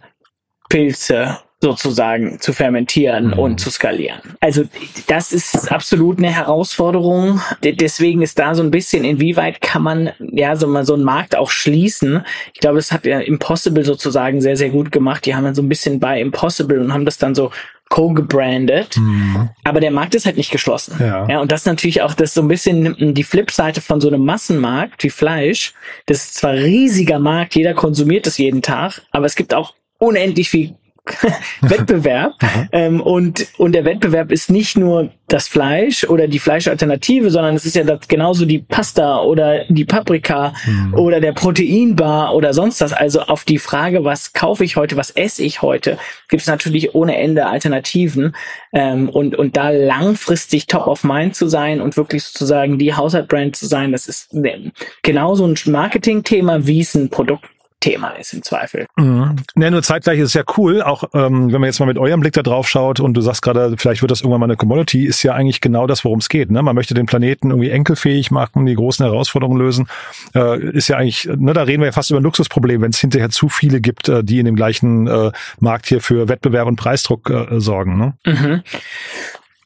Pilze 0.70 1.38
sozusagen 1.62 2.40
zu 2.40 2.54
fermentieren 2.54 3.28
mhm. 3.28 3.34
und 3.40 3.60
zu 3.60 3.70
skalieren. 3.70 4.20
Also 4.40 4.64
das 5.08 5.32
ist 5.32 5.72
absolut 5.72 6.18
eine 6.18 6.32
Herausforderung. 6.32 7.40
Deswegen 7.64 8.24
ist 8.24 8.40
da 8.40 8.56
so 8.56 8.64
ein 8.64 8.72
bisschen, 8.72 9.04
inwieweit 9.04 9.62
kann 9.62 9.84
man 9.84 10.12
ja 10.20 10.56
so 10.56 10.68
mal 10.68 10.86
so 10.86 10.96
einen 10.96 11.04
Markt 11.04 11.38
auch 11.38 11.52
schließen. 11.52 12.26
Ich 12.54 12.60
glaube, 12.60 12.78
das 12.78 12.92
hat 12.92 13.06
ja 13.06 13.20
Impossible 13.20 13.86
sozusagen 13.86 14.42
sehr, 14.42 14.58
sehr 14.58 14.70
gut 14.70 14.92
gemacht. 14.92 15.26
Die 15.26 15.36
haben 15.36 15.44
dann 15.44 15.56
so 15.56 15.62
ein 15.62 15.70
bisschen 15.70 16.00
bei 16.00 16.20
Impossible 16.20 16.80
und 16.80 16.94
haben 16.94 17.06
das 17.06 17.20
dann 17.20 17.36
so 17.36 17.52
co-gebrandet. 17.90 18.98
Mhm. 18.98 19.50
Aber 19.64 19.80
der 19.82 19.92
Markt 19.92 20.16
ist 20.16 20.26
halt 20.26 20.38
nicht 20.38 20.52
geschlossen. 20.52 20.96
Ja. 21.00 21.28
ja. 21.30 21.42
Und 21.42 21.52
das 21.52 21.62
ist 21.62 21.66
natürlich 21.68 22.02
auch 22.02 22.16
das 22.16 22.34
so 22.34 22.42
ein 22.42 22.48
bisschen 22.48 23.14
die 23.14 23.24
Flipseite 23.24 23.82
von 23.82 24.02
so 24.02 24.08
einem 24.08 24.26
Massenmarkt 24.26 25.04
wie 25.04 25.10
Fleisch. 25.12 25.74
Das 26.08 26.24
ist 26.24 26.36
zwar 26.36 26.54
riesiger 26.54 27.20
Markt, 27.20 27.56
jeder 27.56 27.76
konsumiert 27.76 28.26
es 28.26 28.40
jeden 28.40 28.64
Tag, 28.64 29.02
aber 29.12 29.26
es 29.26 29.36
gibt 29.36 29.54
auch 29.54 29.76
unendlich 30.00 30.50
viel 30.50 30.74
Wettbewerb. 31.62 32.34
ähm, 32.72 33.02
und, 33.02 33.48
und 33.58 33.74
der 33.74 33.86
Wettbewerb 33.86 34.32
ist 34.32 34.52
nicht 34.52 34.78
nur 34.78 35.12
das 35.28 35.48
Fleisch 35.48 36.04
oder 36.04 36.28
die 36.28 36.40
Fleischalternative, 36.40 37.32
sondern 37.32 37.56
es 37.56 37.66
ist 37.66 37.76
ja 37.76 37.84
das, 37.84 38.08
genauso 38.08 38.46
die 38.46 38.60
Pasta 38.60 39.22
oder 39.22 39.66
die 39.70 39.86
Paprika 39.86 40.54
mhm. 40.66 40.94
oder 40.94 41.20
der 41.20 41.32
Proteinbar 41.32 42.36
oder 42.36 42.54
sonst 42.54 42.82
was. 42.82 42.94
Also 42.94 43.22
auf 43.22 43.46
die 43.46 43.58
Frage, 43.58 44.04
was 44.04 44.34
kaufe 44.34 44.64
ich 44.64 44.76
heute, 44.76 44.98
was 44.98 45.10
esse 45.12 45.44
ich 45.44 45.62
heute, 45.62 45.98
gibt 46.30 46.42
es 46.42 46.48
natürlich 46.48 46.94
ohne 46.94 47.18
Ende 47.18 47.48
Alternativen. 47.48 48.36
Ähm, 48.74 49.10
und, 49.10 49.36
und 49.36 49.58
da 49.58 49.70
langfristig 49.70 50.68
top 50.68 50.88
of 50.88 51.04
mind 51.04 51.36
zu 51.36 51.48
sein 51.48 51.82
und 51.82 51.98
wirklich 51.98 52.24
sozusagen 52.24 52.78
die 52.78 52.94
Haushaltbrand 52.94 53.56
zu 53.56 53.66
sein, 53.66 53.92
das 53.92 54.08
ist 54.08 54.34
ne, 54.34 54.72
genauso 55.02 55.46
ein 55.46 55.56
Marketingthema, 55.66 56.66
wie 56.68 56.82
es 56.82 56.94
ein 56.94 57.10
Produkt 57.10 57.46
Thema 57.82 58.10
ist 58.12 58.34
im 58.34 58.44
Zweifel. 58.44 58.86
Mhm. 58.96 59.36
Ne, 59.56 59.72
nur 59.72 59.84
zeitgleich 59.84 60.20
ist 60.20 60.30
es 60.30 60.34
ja 60.34 60.44
cool, 60.58 60.82
auch 60.82 61.04
ähm, 61.14 61.52
wenn 61.52 61.60
man 61.60 61.66
jetzt 61.66 61.80
mal 61.80 61.88
mit 61.88 61.98
eurem 61.98 62.22
Blick 62.22 62.34
da 62.34 62.44
drauf 62.44 62.70
schaut 62.70 63.00
und 63.02 63.14
du 63.16 63.22
sagst 63.22 63.42
gerade, 63.42 63.76
vielleicht 63.78 64.02
wird 64.02 64.12
das 64.12 64.22
irgendwann 64.22 64.40
mal 64.40 64.46
eine 64.46 64.56
Commodity, 64.56 65.06
ist 65.06 65.24
ja 65.24 65.34
eigentlich 65.34 65.60
genau 65.60 65.88
das, 65.88 66.06
worum 66.06 66.20
es 66.20 66.30
geht. 66.30 66.52
Ne? 66.52 66.62
Man 66.62 66.76
möchte 66.76 66.94
den 66.94 67.08
Planeten 67.08 67.50
irgendwie 67.50 67.72
enkelfähig 67.72 68.32
machen, 68.32 68.66
die 68.66 68.76
großen 68.76 69.06
Herausforderungen 69.06 69.60
lösen. 69.60 69.88
Äh, 70.34 70.64
ist 70.72 70.88
ja 70.88 70.98
eigentlich, 70.98 71.28
ne, 71.36 71.54
da 71.54 71.64
reden 71.64 71.82
wir 71.82 71.88
ja 71.88 71.92
fast 71.92 72.12
über 72.12 72.20
ein 72.20 72.24
Luxusproblem, 72.24 72.82
wenn 72.82 72.92
es 72.92 73.00
hinterher 73.00 73.30
zu 73.30 73.50
viele 73.50 73.82
gibt, 73.82 74.08
äh, 74.08 74.24
die 74.24 74.40
in 74.40 74.46
dem 74.46 74.56
gleichen 74.56 75.08
äh, 75.08 75.32
Markt 75.60 75.88
hier 75.88 76.02
für 76.02 76.30
Wettbewerb 76.30 76.68
und 76.68 76.76
Preisdruck 76.76 77.30
äh, 77.30 77.60
sorgen. 77.60 77.98
Ne? 77.98 78.14
Mhm. 78.26 78.62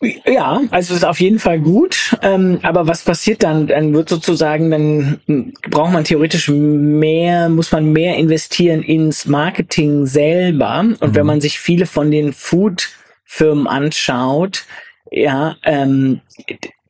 Ja, 0.02 0.62
also 0.72 0.94
ist 0.94 1.06
auf 1.06 1.22
jeden 1.22 1.40
Fall 1.40 1.60
gut. 1.60 2.18
Ähm, 2.22 2.60
aber 2.64 2.88
was 2.88 3.04
passiert 3.04 3.44
dann? 3.44 3.68
Dann 3.68 3.94
wird 3.94 4.10
sozusagen, 4.10 4.70
dann 4.70 5.54
braucht 5.70 5.94
man 5.94 6.04
theoretisch 6.04 6.50
mehr, 6.50 7.50
muss 7.50 7.72
man 7.72 7.92
mehr 7.92 8.18
investieren 8.18 8.84
ins 8.84 9.26
Marketing 9.26 10.06
selber. 10.06 10.80
Und 10.80 11.02
mhm. 11.02 11.16
wenn 11.16 11.26
man 11.26 11.42
sich 11.42 11.60
viele 11.60 11.86
von 11.86 12.12
den 12.12 12.34
Food-Firmen 12.34 13.68
anschaut, 13.68 14.66
ja, 15.12 15.56
ähm, 15.64 16.22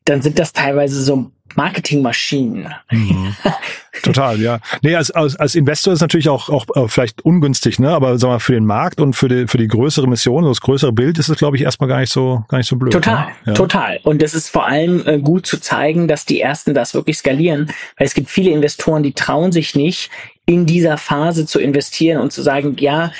dann 0.06 0.22
sind 0.22 0.40
das 0.40 0.54
teilweise 0.54 1.02
so 1.02 1.32
Marketingmaschinen. 1.56 2.74
Mhm. 2.92 3.36
Total, 4.04 4.40
ja. 4.42 4.60
Nee, 4.82 4.96
als, 4.96 5.12
als, 5.12 5.36
als 5.38 5.56
Investor 5.56 5.94
ist 5.94 6.02
natürlich 6.02 6.30
auch, 6.30 6.50
auch 6.50 6.66
äh, 6.76 6.88
vielleicht 6.88 7.24
ungünstig, 7.24 7.80
ne? 7.80 7.90
Aber 7.90 8.18
sag 8.18 8.28
mal, 8.28 8.40
für 8.40 8.54
den 8.54 8.66
Markt 8.66 9.00
und 9.00 9.14
für 9.14 9.28
die, 9.28 9.48
für 9.48 9.58
die 9.58 9.68
größere 9.68 10.08
Mission, 10.08 10.44
das 10.44 10.62
größere 10.62 10.92
Bild 10.92 11.18
ist 11.18 11.30
es, 11.30 11.38
glaube 11.38 11.58
ich, 11.58 11.64
erstmal 11.64 11.90
gar 11.90 12.00
nicht 12.00 12.12
so, 12.12 12.44
gar 12.50 12.58
nicht 12.58 12.68
so 12.68 12.76
blöd. 12.76 12.94
Total, 12.94 13.26
ne? 13.26 13.34
ja. 13.46 13.54
total. 13.54 14.00
Und 14.04 14.22
es 14.22 14.34
ist 14.34 14.50
vor 14.50 14.68
allem 14.68 15.06
äh, 15.08 15.20
gut 15.20 15.46
zu 15.46 15.60
zeigen, 15.60 16.08
dass 16.08 16.26
die 16.26 16.42
ersten 16.42 16.74
das 16.74 16.94
wirklich 16.94 17.18
skalieren, 17.18 17.68
weil 17.98 18.08
es 18.08 18.14
gibt 18.14 18.30
viele 18.30 18.52
Investoren, 18.52 19.04
die 19.04 19.14
trauen 19.14 19.52
sich 19.52 19.76
nicht, 19.76 20.12
in 20.46 20.66
dieser 20.66 20.98
Phase 20.98 21.46
zu 21.46 21.60
investieren 21.60 22.22
und 22.22 22.32
zu 22.32 22.42
sagen, 22.42 22.76
ja, 22.80 23.12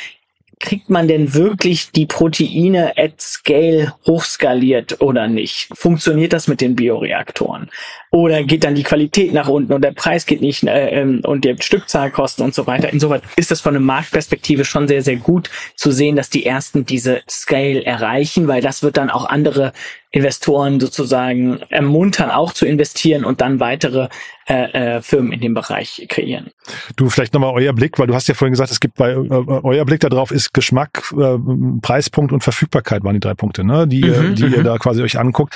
kriegt 0.60 0.90
man 0.90 1.08
denn 1.08 1.34
wirklich 1.34 1.92
die 1.92 2.06
Proteine 2.06 2.94
at 2.98 3.20
scale 3.20 3.94
hochskaliert 4.06 5.02
oder 5.02 5.28
nicht? 5.28 5.70
Funktioniert 5.74 6.34
das 6.34 6.48
mit 6.48 6.62
den 6.62 6.76
Bioreaktoren? 6.76 7.70
Oder 8.16 8.44
geht 8.44 8.64
dann 8.64 8.76
die 8.76 8.84
Qualität 8.84 9.34
nach 9.34 9.50
unten 9.50 9.74
und 9.74 9.82
der 9.82 9.92
Preis 9.92 10.26
geht 10.26 10.40
nicht 10.40 10.64
äh, 10.64 11.02
ähm, 11.02 11.20
und 11.26 11.44
die 11.44 11.54
Stückzahlkosten 11.60 12.46
und 12.46 12.56
so 12.56 12.66
weiter? 12.66 12.94
Insoweit 12.94 13.24
ist 13.36 13.52
das 13.52 13.60
von 13.60 13.76
einer 13.76 13.84
Marktperspektive 13.84 14.64
schon 14.64 14.88
sehr, 14.88 15.02
sehr 15.02 15.18
gut 15.18 15.50
zu 15.76 15.92
sehen, 15.92 16.16
dass 16.16 16.30
die 16.30 16.46
ersten 16.46 16.86
diese 16.86 17.24
Scale 17.30 17.84
erreichen, 17.84 18.48
weil 18.48 18.62
das 18.62 18.84
wird 18.84 18.96
dann 18.96 19.10
auch 19.10 19.26
andere 19.26 19.74
Investoren 20.12 20.80
sozusagen 20.80 21.60
ermuntern, 21.68 22.32
auch 22.32 22.54
zu 22.54 22.66
investieren 22.66 23.26
und 23.26 23.42
dann 23.42 23.60
weitere 23.60 24.08
äh, 24.48 24.96
äh, 24.96 25.02
Firmen 25.02 25.34
in 25.34 25.42
dem 25.42 25.54
Bereich 25.54 26.06
kreieren. 26.08 26.52
Du, 26.96 27.10
vielleicht 27.10 27.34
nochmal 27.34 27.52
euer 27.54 27.74
Blick, 27.74 28.00
weil 28.00 28.08
du 28.08 28.14
hast 28.16 28.30
ja 28.30 28.34
vorhin 28.34 28.54
gesagt, 28.54 28.72
es 28.72 28.80
gibt 28.80 28.96
bei 28.96 29.12
äh, 29.12 29.16
euer 29.18 29.84
Blick 29.84 30.00
darauf 30.00 30.32
ist 30.32 30.54
Geschmack, 30.54 31.14
äh, 31.18 31.38
Preispunkt 31.82 32.32
und 32.32 32.46
Verfügbarkeit 32.46 33.04
waren 33.04 33.16
die 33.16 33.20
drei 33.20 33.34
Punkte, 33.34 33.66
ne, 33.66 33.90
die, 33.90 34.06
mhm, 34.06 34.08
ihr, 34.08 34.30
die 34.36 34.44
ihr 34.44 34.60
mhm. 34.60 34.64
da 34.64 34.78
quasi 34.78 35.04
euch 35.04 35.20
anguckt. 35.20 35.54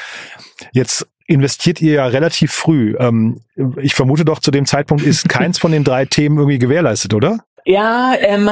Jetzt 0.74 1.08
investiert 1.30 1.80
ihr 1.82 1.94
ja 1.94 2.06
relativ 2.08 2.52
früh. 2.52 2.96
Ähm, 3.00 3.42
ich 3.82 3.94
vermute 3.94 4.26
doch, 4.26 4.40
zu 4.40 4.52
dem 4.52 4.66
Zeitpunkt 4.66 5.04
ist 5.04 5.30
keins 5.30 5.60
von 5.60 5.72
den 5.72 5.84
drei 5.84 6.06
Themen 6.06 6.38
irgendwie 6.38 6.60
gewährleistet, 6.60 7.14
oder? 7.14 7.40
Ja, 7.66 8.16
ähm, 8.20 8.50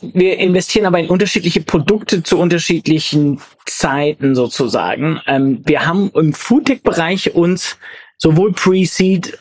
wir 0.00 0.38
investieren 0.38 0.86
aber 0.86 1.00
in 1.00 1.08
unterschiedliche 1.08 1.62
Produkte 1.62 2.22
zu 2.22 2.38
unterschiedlichen 2.38 3.40
Zeiten 3.66 4.36
sozusagen. 4.36 5.20
Ähm, 5.26 5.62
wir 5.64 5.84
haben 5.84 6.10
im 6.14 6.32
Foodtech-Bereich 6.32 7.34
uns 7.34 7.76
sowohl 8.18 8.52
Pre-Seed 8.52 9.38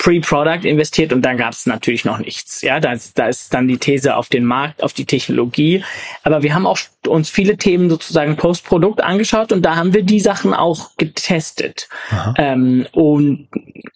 Pre-Product 0.00 0.64
investiert 0.64 1.12
und 1.12 1.20
dann 1.22 1.36
gab 1.36 1.52
es 1.52 1.66
natürlich 1.66 2.06
noch 2.06 2.18
nichts. 2.18 2.62
Ja, 2.62 2.80
da 2.80 2.92
ist, 2.92 3.18
da 3.18 3.26
ist 3.28 3.52
dann 3.52 3.68
die 3.68 3.76
These 3.76 4.16
auf 4.16 4.30
den 4.30 4.46
Markt, 4.46 4.82
auf 4.82 4.94
die 4.94 5.04
Technologie. 5.04 5.84
Aber 6.22 6.42
wir 6.42 6.54
haben 6.54 6.66
auch 6.66 6.78
uns 7.06 7.28
viele 7.28 7.58
Themen 7.58 7.90
sozusagen 7.90 8.36
Post-Produkt 8.36 9.02
angeschaut 9.02 9.52
und 9.52 9.60
da 9.60 9.76
haben 9.76 9.92
wir 9.92 10.02
die 10.02 10.20
Sachen 10.20 10.54
auch 10.54 10.96
getestet. 10.96 11.90
Ähm, 12.38 12.86
und, 12.92 13.48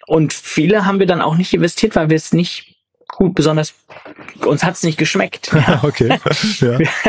und 0.07 0.35
viele 0.35 0.85
haben 0.85 0.99
wir 0.99 1.07
dann 1.07 1.23
auch 1.23 1.37
nicht 1.37 1.55
investiert, 1.55 1.97
weil 1.97 2.11
wir 2.11 2.17
es 2.17 2.35
nicht 2.35 2.75
gut, 3.09 3.35
besonders 3.35 3.75
uns 4.45 4.63
hat's 4.63 4.83
nicht 4.83 4.99
geschmeckt. 4.99 5.53
Ja. 5.67 5.81
okay. 5.83 6.19
Ja. 6.61 6.79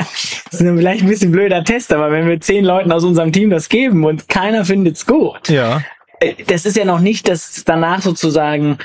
Das 0.51 0.61
ist 0.61 0.77
vielleicht 0.77 1.01
ein 1.01 1.09
bisschen 1.09 1.31
blöder 1.33 1.65
Test, 1.65 1.91
aber 1.91 2.11
wenn 2.11 2.29
wir 2.29 2.39
zehn 2.39 2.63
Leuten 2.63 2.93
aus 2.93 3.03
unserem 3.03 3.33
Team 3.33 3.49
das 3.49 3.67
geben 3.67 4.05
und 4.05 4.29
keiner 4.29 4.63
findet's 4.63 5.05
gut, 5.05 5.49
Ja. 5.49 5.83
Äh, 6.19 6.33
das 6.47 6.65
ist 6.65 6.77
ja 6.77 6.85
noch 6.85 6.99
nicht, 6.99 7.27
dass 7.27 7.63
danach 7.65 8.01
sozusagen 8.01 8.77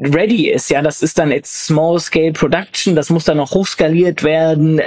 ready 0.00 0.50
ist. 0.50 0.70
Ja, 0.70 0.82
das 0.82 1.02
ist 1.02 1.18
dann 1.18 1.30
jetzt 1.30 1.66
Small 1.66 1.98
Scale 1.98 2.32
Production, 2.32 2.94
das 2.94 3.10
muss 3.10 3.24
dann 3.24 3.36
noch 3.38 3.52
hochskaliert 3.52 4.22
werden. 4.22 4.80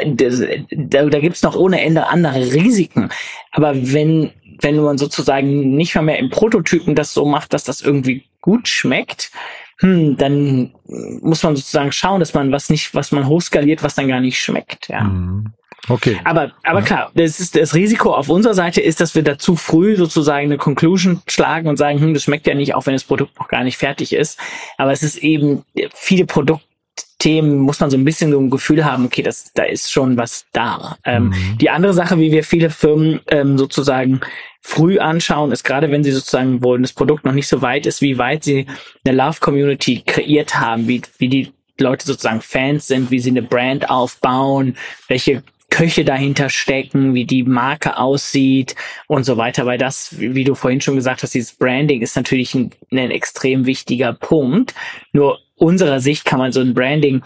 Da, 0.72 1.06
da 1.06 1.20
gibt's 1.20 1.44
noch 1.44 1.56
ohne 1.56 1.82
Ende 1.82 2.08
andere 2.08 2.54
Risiken. 2.54 3.10
Aber 3.52 3.74
wenn, 3.76 4.32
wenn 4.62 4.80
man 4.80 4.98
sozusagen 4.98 5.76
nicht 5.76 5.96
mal 5.96 6.04
mehr 6.04 6.20
im 6.20 6.30
Prototypen 6.30 6.96
das 6.96 7.14
so 7.14 7.26
macht, 7.26 7.54
dass 7.54 7.64
das 7.64 7.82
irgendwie 7.82 8.26
gut 8.42 8.68
schmeckt, 8.68 9.32
hm, 9.80 10.16
dann 10.18 10.74
muss 11.22 11.44
man 11.44 11.56
sozusagen 11.56 11.92
schauen, 11.92 12.20
dass 12.20 12.34
man 12.34 12.52
was 12.52 12.70
nicht, 12.70 12.94
was 12.94 13.12
man 13.12 13.28
hochskaliert, 13.28 13.84
was 13.84 13.96
dann 13.96 14.08
gar 14.08 14.20
nicht 14.20 14.42
schmeckt. 14.42 14.88
Ja. 14.88 15.04
Mhm. 15.04 15.54
Okay. 15.90 16.20
Aber, 16.24 16.52
aber 16.64 16.82
klar, 16.82 17.12
das 17.16 17.40
ist 17.40 17.56
das 17.56 17.74
Risiko 17.74 18.14
auf 18.14 18.30
unserer 18.30 18.54
Seite 18.54 18.82
ist, 18.82 19.02
dass 19.02 19.16
wir 19.16 19.24
da 19.24 19.38
zu 19.38 19.56
früh 19.56 19.96
sozusagen 19.96 20.46
eine 20.46 20.58
Conclusion 20.58 21.22
schlagen 21.28 21.68
und 21.68 21.78
sagen, 21.78 22.00
hm, 22.00 22.14
das 22.14 22.24
schmeckt 22.24 22.48
ja 22.48 22.54
nicht, 22.54 22.76
auch 22.76 22.86
wenn 22.86 22.94
das 22.94 23.04
Produkt 23.04 23.38
noch 23.40 23.48
gar 23.48 23.64
nicht 23.64 23.78
fertig 23.78 24.14
ist. 24.14 24.40
Aber 24.78 24.92
es 24.92 25.02
ist 25.02 25.18
eben 25.18 25.64
viele 25.94 26.26
Produktthemen 26.26 27.58
muss 27.58 27.80
man 27.80 27.90
so 27.90 27.98
ein 27.98 28.06
bisschen 28.06 28.32
so 28.32 28.40
ein 28.40 28.50
Gefühl 28.50 28.86
haben, 28.86 29.06
okay, 29.06 29.24
das, 29.24 29.52
da 29.54 29.64
ist 29.64 29.92
schon 29.92 30.18
was 30.18 30.46
da. 30.54 30.98
Ähm, 31.04 31.34
Die 31.60 31.70
andere 31.70 31.94
Sache, 31.94 32.20
wie 32.20 32.32
wir 32.32 32.44
viele 32.44 32.70
Firmen 32.70 33.22
ähm, 33.28 33.58
sozusagen 33.58 34.22
früh 34.62 35.00
anschauen, 35.00 35.52
ist 35.52 35.64
gerade, 35.64 35.90
wenn 35.92 36.04
sie 36.04 36.12
sozusagen, 36.12 36.64
wo 36.64 36.78
das 36.78 36.94
Produkt 36.94 37.26
noch 37.26 37.34
nicht 37.34 37.48
so 37.48 37.64
weit 37.64 37.88
ist, 37.88 38.02
wie 38.02 38.20
weit 38.20 38.44
sie 38.44 38.68
eine 39.04 39.18
Love 39.18 39.40
Community 39.40 40.04
kreiert 40.06 40.60
haben, 40.60 40.88
wie, 40.88 41.02
wie 41.18 41.28
die 41.28 41.52
Leute 41.80 42.06
sozusagen 42.06 42.42
Fans 42.42 42.86
sind, 42.88 43.10
wie 43.10 43.20
sie 43.20 43.32
eine 43.32 43.42
Brand 43.42 43.90
aufbauen, 43.90 44.78
welche 45.08 45.42
Köche 45.72 46.06
dahinter 46.06 46.50
stecken, 46.50 47.16
wie 47.16 47.26
die 47.26 47.44
Marke 47.44 47.98
aussieht 47.98 48.76
und 49.08 49.24
so 49.24 49.38
weiter, 49.38 49.66
weil 49.66 49.80
das, 49.80 50.20
wie 50.20 50.44
du 50.44 50.54
vorhin 50.54 50.82
schon 50.82 50.96
gesagt 50.96 51.24
hast, 51.24 51.34
dieses 51.34 51.54
Branding 51.54 52.02
ist 52.02 52.16
natürlich 52.16 52.54
ein, 52.54 52.72
ein 52.92 53.10
extrem 53.10 53.66
wichtiger 53.66 54.14
Punkt. 54.14 54.76
Nur 55.14 55.40
unserer 55.56 56.00
Sicht 56.00 56.26
kann 56.26 56.40
man 56.40 56.52
so 56.52 56.60
ein 56.60 56.76
Branding 56.76 57.24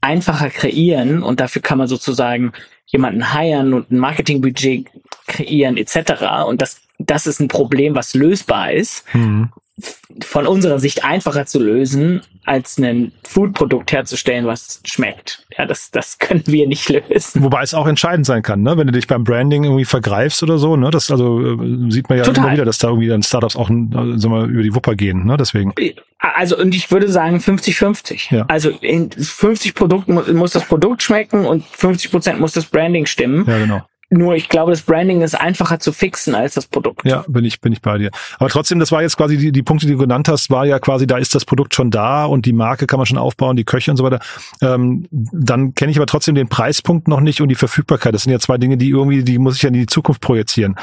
einfacher 0.00 0.50
kreieren 0.50 1.22
und 1.22 1.40
dafür 1.40 1.62
kann 1.62 1.78
man 1.78 1.88
sozusagen 1.88 2.52
jemanden 2.86 3.32
hiren 3.32 3.72
und 3.72 3.90
ein 3.90 3.98
Marketingbudget 3.98 4.86
kreieren 5.26 5.76
etc. 5.78 6.46
Und 6.46 6.60
das, 6.60 6.82
das 6.98 7.26
ist 7.26 7.40
ein 7.40 7.48
Problem, 7.48 7.94
was 7.94 8.12
lösbar 8.14 8.72
ist 8.72 9.04
Mhm. 9.14 9.50
Von 10.22 10.46
unserer 10.46 10.78
Sicht 10.78 11.04
einfacher 11.04 11.46
zu 11.46 11.58
lösen, 11.60 12.22
als 12.44 12.78
ein 12.78 13.12
Foodprodukt 13.24 13.90
herzustellen, 13.92 14.46
was 14.46 14.80
schmeckt. 14.84 15.46
Ja, 15.56 15.66
das, 15.66 15.90
das 15.90 16.18
können 16.18 16.42
wir 16.46 16.68
nicht 16.68 16.88
lösen. 16.88 17.42
Wobei 17.42 17.62
es 17.62 17.74
auch 17.74 17.86
entscheidend 17.86 18.26
sein 18.26 18.42
kann, 18.42 18.62
ne? 18.62 18.76
wenn 18.76 18.86
du 18.86 18.92
dich 18.92 19.06
beim 19.06 19.24
Branding 19.24 19.64
irgendwie 19.64 19.84
vergreifst 19.84 20.42
oder 20.42 20.58
so. 20.58 20.76
Ne? 20.76 20.90
Das 20.90 21.10
also 21.10 21.40
äh, 21.40 21.90
sieht 21.90 22.08
man 22.08 22.18
ja 22.18 22.24
Total. 22.24 22.44
immer 22.44 22.52
wieder, 22.52 22.64
dass 22.64 22.78
da 22.78 22.88
irgendwie 22.88 23.08
dann 23.08 23.22
Startups 23.22 23.56
auch 23.56 23.70
äh, 23.70 23.72
sagen 23.72 24.20
wir, 24.22 24.28
mal, 24.28 24.50
über 24.50 24.62
die 24.62 24.74
Wupper 24.74 24.94
gehen. 24.94 25.24
Ne? 25.24 25.36
Deswegen. 25.36 25.72
Also, 26.18 26.56
und 26.58 26.74
ich 26.74 26.90
würde 26.90 27.08
sagen 27.08 27.38
50-50. 27.38 28.34
Ja. 28.34 28.44
Also, 28.48 28.70
in 28.70 29.10
50 29.10 29.74
Produkten 29.74 30.14
mu- 30.14 30.32
muss 30.34 30.52
das 30.52 30.64
Produkt 30.64 31.02
schmecken 31.02 31.44
und 31.44 31.64
50 31.64 32.10
Prozent 32.10 32.40
muss 32.40 32.52
das 32.52 32.66
Branding 32.66 33.06
stimmen. 33.06 33.44
Ja, 33.48 33.58
genau. 33.58 33.82
Nur 34.16 34.36
ich 34.36 34.48
glaube, 34.48 34.70
das 34.70 34.82
Branding 34.82 35.22
ist 35.22 35.34
einfacher 35.34 35.80
zu 35.80 35.92
fixen 35.92 36.36
als 36.36 36.54
das 36.54 36.66
Produkt. 36.66 37.04
Ja, 37.04 37.24
bin 37.26 37.44
ich, 37.44 37.60
bin 37.60 37.72
ich 37.72 37.82
bei 37.82 37.98
dir. 37.98 38.10
Aber 38.38 38.48
trotzdem, 38.48 38.78
das 38.78 38.92
war 38.92 39.02
jetzt 39.02 39.16
quasi 39.16 39.36
die, 39.36 39.50
die 39.50 39.62
Punkte, 39.64 39.86
die 39.86 39.92
du 39.92 39.98
genannt 39.98 40.28
hast, 40.28 40.50
war 40.50 40.66
ja 40.66 40.78
quasi, 40.78 41.06
da 41.06 41.18
ist 41.18 41.34
das 41.34 41.44
Produkt 41.44 41.74
schon 41.74 41.90
da 41.90 42.24
und 42.24 42.46
die 42.46 42.52
Marke 42.52 42.86
kann 42.86 42.98
man 42.98 43.06
schon 43.06 43.18
aufbauen, 43.18 43.56
die 43.56 43.64
Köche 43.64 43.90
und 43.90 43.96
so 43.96 44.04
weiter. 44.04 44.20
Ähm, 44.62 45.08
dann 45.10 45.74
kenne 45.74 45.90
ich 45.90 45.98
aber 45.98 46.06
trotzdem 46.06 46.36
den 46.36 46.48
Preispunkt 46.48 47.08
noch 47.08 47.20
nicht 47.20 47.40
und 47.40 47.48
die 47.48 47.56
Verfügbarkeit. 47.56 48.14
Das 48.14 48.22
sind 48.22 48.30
ja 48.30 48.38
zwei 48.38 48.56
Dinge, 48.56 48.76
die 48.76 48.90
irgendwie, 48.90 49.24
die 49.24 49.38
muss 49.38 49.56
ich 49.56 49.62
ja 49.62 49.68
in 49.68 49.74
die 49.74 49.86
Zukunft 49.86 50.20
projizieren. 50.20 50.76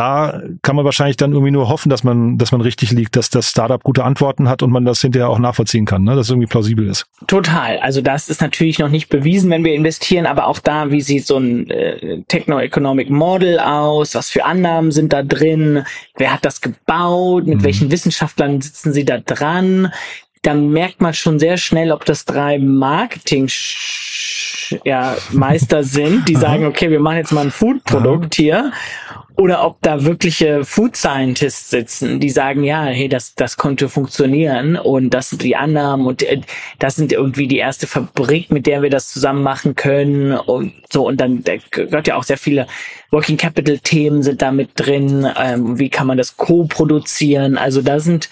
Da 0.00 0.40
kann 0.62 0.76
man 0.76 0.86
wahrscheinlich 0.86 1.18
dann 1.18 1.32
irgendwie 1.32 1.50
nur 1.50 1.68
hoffen, 1.68 1.90
dass 1.90 2.04
man, 2.04 2.38
dass 2.38 2.52
man 2.52 2.62
richtig 2.62 2.90
liegt, 2.90 3.16
dass 3.16 3.28
das 3.28 3.50
Startup 3.50 3.84
gute 3.84 4.02
Antworten 4.02 4.48
hat 4.48 4.62
und 4.62 4.70
man 4.70 4.86
das 4.86 5.02
hinterher 5.02 5.28
auch 5.28 5.38
nachvollziehen 5.38 5.84
kann, 5.84 6.04
ne? 6.04 6.16
dass 6.16 6.28
es 6.28 6.30
irgendwie 6.30 6.46
plausibel 6.46 6.88
ist. 6.88 7.04
Total. 7.26 7.78
Also 7.80 8.00
das 8.00 8.30
ist 8.30 8.40
natürlich 8.40 8.78
noch 8.78 8.88
nicht 8.88 9.10
bewiesen, 9.10 9.50
wenn 9.50 9.62
wir 9.62 9.74
investieren, 9.74 10.24
aber 10.24 10.46
auch 10.46 10.58
da, 10.58 10.90
wie 10.90 11.02
sieht 11.02 11.26
so 11.26 11.36
ein 11.36 11.68
äh, 11.68 12.22
Techno-Economic 12.28 13.10
Model 13.10 13.60
aus? 13.60 14.14
Was 14.14 14.30
für 14.30 14.46
Annahmen 14.46 14.90
sind 14.90 15.12
da 15.12 15.22
drin? 15.22 15.84
Wer 16.16 16.32
hat 16.32 16.46
das 16.46 16.62
gebaut? 16.62 17.46
Mit 17.46 17.62
welchen 17.62 17.90
Wissenschaftlern 17.90 18.62
sitzen 18.62 18.94
sie 18.94 19.04
da 19.04 19.18
dran? 19.18 19.92
Dann 20.40 20.70
merkt 20.70 21.02
man 21.02 21.12
schon 21.12 21.38
sehr 21.38 21.58
schnell, 21.58 21.92
ob 21.92 22.06
das 22.06 22.24
drei 22.24 22.58
Marketing 22.58 23.50
ja, 24.84 25.16
Meister 25.32 25.84
sind, 25.84 26.26
die 26.26 26.36
sagen, 26.36 26.64
okay, 26.64 26.90
wir 26.90 27.00
machen 27.00 27.18
jetzt 27.18 27.32
mal 27.32 27.42
ein 27.42 27.50
Food-Produkt 27.50 28.34
hier. 28.34 28.72
Oder 29.40 29.64
ob 29.64 29.80
da 29.80 30.04
wirkliche 30.04 30.66
Food 30.66 30.96
Scientists 30.96 31.70
sitzen, 31.70 32.20
die 32.20 32.28
sagen, 32.28 32.62
ja, 32.62 32.84
hey, 32.84 33.08
das, 33.08 33.34
das 33.34 33.56
konnte 33.56 33.88
funktionieren 33.88 34.76
und 34.76 35.14
das 35.14 35.30
sind 35.30 35.42
die 35.42 35.56
Annahmen 35.56 36.04
und 36.06 36.22
äh, 36.22 36.42
das 36.78 36.96
sind 36.96 37.10
irgendwie 37.10 37.48
die 37.48 37.56
erste 37.56 37.86
Fabrik, 37.86 38.50
mit 38.50 38.66
der 38.66 38.82
wir 38.82 38.90
das 38.90 39.08
zusammen 39.08 39.42
machen 39.42 39.76
können 39.76 40.32
und 40.32 40.74
so. 40.92 41.06
Und 41.06 41.22
dann 41.22 41.42
da 41.42 41.54
gehört 41.70 42.06
ja 42.06 42.16
auch 42.16 42.22
sehr 42.22 42.36
viele 42.36 42.66
Working 43.12 43.38
Capital 43.38 43.78
Themen 43.78 44.22
sind 44.22 44.42
da 44.42 44.52
mit 44.52 44.72
drin. 44.74 45.26
Ähm, 45.38 45.78
wie 45.78 45.88
kann 45.88 46.06
man 46.06 46.18
das 46.18 46.36
co-produzieren? 46.36 47.56
Also 47.56 47.80
da 47.80 47.98
sind 47.98 48.28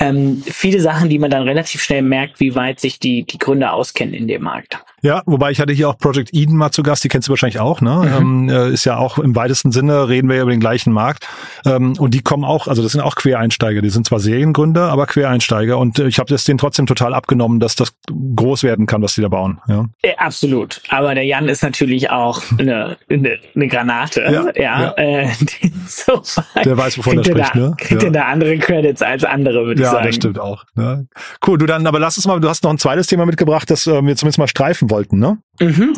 ähm, 0.00 0.42
viele 0.44 0.80
Sachen, 0.80 1.08
die 1.08 1.20
man 1.20 1.30
dann 1.30 1.44
relativ 1.44 1.82
schnell 1.82 2.02
merkt, 2.02 2.40
wie 2.40 2.56
weit 2.56 2.80
sich 2.80 2.98
die, 2.98 3.22
die 3.22 3.38
Gründer 3.38 3.74
auskennen 3.74 4.12
in 4.12 4.26
dem 4.26 4.42
Markt. 4.42 4.78
Ja, 5.02 5.22
wobei 5.26 5.50
ich 5.50 5.60
hatte 5.60 5.72
hier 5.72 5.88
auch 5.88 5.98
Project 5.98 6.30
Eden 6.32 6.56
mal 6.56 6.70
zu 6.70 6.82
Gast, 6.82 7.04
die 7.04 7.08
kennst 7.08 7.28
du 7.28 7.30
wahrscheinlich 7.30 7.60
auch, 7.60 7.80
ne? 7.80 8.12
Ähm, 8.18 8.48
äh, 8.48 8.70
ist 8.70 8.84
ja 8.84 8.96
auch 8.96 9.18
im 9.18 9.36
weitesten 9.36 9.70
Sinne, 9.70 10.08
reden 10.08 10.28
wir 10.28 10.36
ja 10.36 10.42
über 10.42 10.50
den 10.50 10.60
gleichen 10.60 10.92
Markt. 10.92 11.28
Ähm, 11.64 11.94
und 11.98 12.14
die 12.14 12.22
kommen 12.22 12.44
auch, 12.44 12.66
also 12.66 12.82
das 12.82 12.92
sind 12.92 13.00
auch 13.00 13.14
Quereinsteiger, 13.14 13.80
die 13.80 13.90
sind 13.90 14.06
zwar 14.06 14.18
Seriengründer, 14.20 14.90
aber 14.90 15.06
Quereinsteiger. 15.06 15.78
Und 15.78 15.98
äh, 15.98 16.08
ich 16.08 16.18
habe 16.18 16.28
das 16.28 16.44
denen 16.44 16.58
trotzdem 16.58 16.86
total 16.86 17.14
abgenommen, 17.14 17.60
dass 17.60 17.76
das 17.76 17.92
groß 18.36 18.62
werden 18.64 18.86
kann, 18.86 19.02
was 19.02 19.14
die 19.14 19.22
da 19.22 19.28
bauen. 19.28 19.60
Ja, 19.68 19.86
Äh, 20.02 20.16
absolut. 20.16 20.82
Aber 20.88 21.14
der 21.14 21.24
Jan 21.24 21.48
ist 21.48 21.62
natürlich 21.62 22.10
auch 22.10 22.42
eine, 22.58 22.96
eine, 23.08 23.38
eine 23.54 23.68
Granate. 23.68 24.22
Ja, 24.22 24.46
Ja, 24.54 24.54
ja. 24.56 24.92
Äh, 24.96 25.28
so 25.86 26.22
Der 26.64 26.76
weiß, 26.76 26.98
wovon 26.98 27.18
er 27.18 27.24
spricht, 27.24 27.54
da, 27.54 27.58
ne? 27.58 27.74
Kriegt 27.78 28.02
Ja. 28.02 28.08
er 28.08 28.12
da 28.12 28.22
andere 28.24 28.58
Credits 28.58 29.02
als 29.02 29.24
andere, 29.24 29.64
würde 29.66 29.80
ich 29.80 29.86
ja 29.86 29.92
sagen. 29.92 30.06
das 30.06 30.14
stimmt 30.16 30.40
auch. 30.40 30.64
Ne? 30.74 31.06
Cool, 31.46 31.58
du 31.58 31.66
dann, 31.66 31.86
aber 31.86 31.98
lass 32.00 32.16
uns 32.16 32.26
mal, 32.26 32.40
du 32.40 32.48
hast 32.48 32.64
noch 32.64 32.70
ein 32.70 32.78
zweites 32.78 33.06
Thema 33.06 33.26
mitgebracht, 33.26 33.70
das 33.70 33.86
äh, 33.86 33.92
wir 33.92 34.16
zumindest 34.16 34.38
mal 34.38 34.48
streifen 34.48 34.87
wollten, 34.90 35.18
ne? 35.18 35.38
Mhm. 35.60 35.94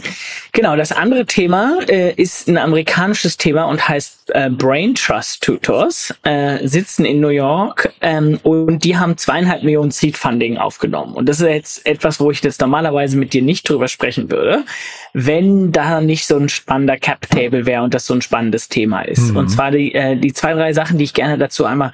Genau, 0.53 0.77
das 0.77 0.93
andere 0.93 1.27
Thema 1.27 1.79
äh, 1.89 2.13
ist 2.15 2.49
ein 2.49 2.59
amerikanisches 2.59 3.37
Thema 3.37 3.65
und 3.65 3.89
heißt 3.89 4.31
äh, 4.35 4.51
Brain 4.51 4.95
Trust 4.95 5.43
Tutors, 5.43 6.15
äh, 6.23 6.67
sitzen 6.67 7.05
in 7.05 7.21
New 7.21 7.29
York 7.29 7.93
ähm, 8.01 8.39
und 8.43 8.85
die 8.85 8.97
haben 8.97 9.17
zweieinhalb 9.17 9.63
Millionen 9.63 9.91
Seed 9.91 10.17
Funding 10.17 10.57
aufgenommen. 10.57 11.15
Und 11.15 11.29
das 11.29 11.41
ist 11.41 11.47
jetzt 11.47 11.87
etwas, 11.87 12.21
wo 12.21 12.31
ich 12.31 12.43
jetzt 12.43 12.61
normalerweise 12.61 13.17
mit 13.17 13.33
dir 13.33 13.43
nicht 13.43 13.69
drüber 13.69 13.89
sprechen 13.89 14.31
würde, 14.31 14.65
wenn 15.13 15.73
da 15.73 16.01
nicht 16.01 16.27
so 16.27 16.37
ein 16.37 16.49
spannender 16.49 16.97
Cap 16.97 17.29
Table 17.31 17.67
wäre 17.67 17.83
und 17.83 17.95
das 17.95 18.07
so 18.07 18.15
ein 18.15 18.23
spannendes 18.23 18.69
Thema 18.69 19.03
ist. 19.03 19.35
Und 19.35 19.49
zwar 19.49 19.71
die, 19.71 19.95
äh, 19.95 20.17
die 20.17 20.33
zwei, 20.33 20.53
drei 20.55 20.73
Sachen, 20.73 20.99
die 20.99 21.05
ich 21.05 21.15
gerne 21.15 21.39
dazu 21.39 21.65
einmal 21.65 21.93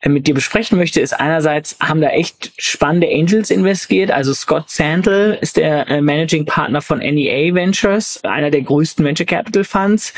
äh, 0.00 0.08
mit 0.08 0.26
dir 0.26 0.34
besprechen 0.34 0.78
möchte, 0.78 1.00
ist 1.00 1.18
einerseits 1.18 1.76
haben 1.80 2.00
da 2.00 2.08
echt 2.08 2.52
spannende 2.56 3.08
Angels 3.08 3.50
investiert. 3.50 4.10
Also 4.10 4.34
Scott 4.34 4.70
Sandel 4.70 5.38
ist 5.40 5.56
der 5.56 5.88
äh, 5.88 6.00
Managing 6.00 6.44
Partner 6.44 6.82
von 6.82 7.00
NEA 7.12 7.54
Ventures, 7.54 8.20
einer 8.24 8.50
der 8.50 8.62
größten 8.62 9.04
Venture 9.04 9.26
Capital 9.26 9.64
Funds. 9.64 10.14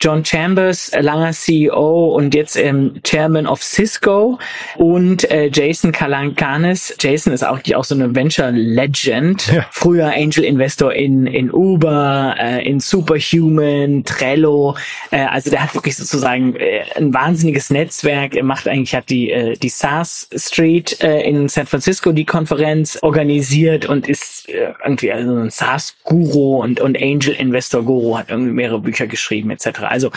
John 0.00 0.24
Chambers, 0.24 0.92
langer 1.00 1.32
CEO 1.32 2.14
und 2.14 2.34
jetzt 2.34 2.56
ähm, 2.56 3.00
Chairman 3.04 3.46
of 3.46 3.62
Cisco 3.62 4.38
und 4.76 5.30
äh, 5.30 5.50
Jason 5.52 5.92
Kalankanis. 5.92 6.94
Jason 7.00 7.32
ist 7.32 7.44
auch, 7.44 7.58
auch 7.74 7.84
so 7.84 7.94
eine 7.94 8.14
Venture 8.14 8.50
Legend. 8.50 9.52
Ja. 9.52 9.66
Früher 9.70 10.12
Angel 10.14 10.44
Investor 10.44 10.92
in, 10.92 11.26
in 11.26 11.50
Uber, 11.52 12.34
äh, 12.38 12.68
in 12.68 12.80
Superhuman, 12.80 14.04
Trello. 14.04 14.76
Äh, 15.10 15.24
also 15.24 15.50
der 15.50 15.62
hat 15.62 15.74
wirklich 15.74 15.96
sozusagen 15.96 16.56
äh, 16.56 16.84
ein 16.96 17.14
wahnsinniges 17.14 17.70
Netzwerk. 17.70 18.34
Er 18.34 18.44
macht 18.44 18.68
eigentlich, 18.68 18.94
hat 18.94 19.08
die, 19.10 19.30
äh, 19.30 19.56
die 19.56 19.68
SaaS 19.68 20.28
Street 20.36 21.02
äh, 21.02 21.22
in 21.22 21.48
San 21.48 21.66
Francisco 21.66 22.12
die 22.12 22.24
Konferenz 22.24 22.98
organisiert 23.02 23.86
und 23.86 24.08
ist 24.08 24.48
äh, 24.48 24.72
irgendwie 24.84 25.12
also 25.12 25.34
ein 25.34 25.50
SaaS-Guru 25.50 26.62
und, 26.62 26.80
und 26.80 27.00
Angel 27.00 27.34
Investor 27.34 27.82
Guru, 27.82 28.18
hat 28.18 28.30
irgendwie 28.30 28.52
mehrere 28.52 28.80
Bücher 28.80 29.06
geschrieben 29.06 29.50
etc. 29.50 29.83
Also 29.90 30.10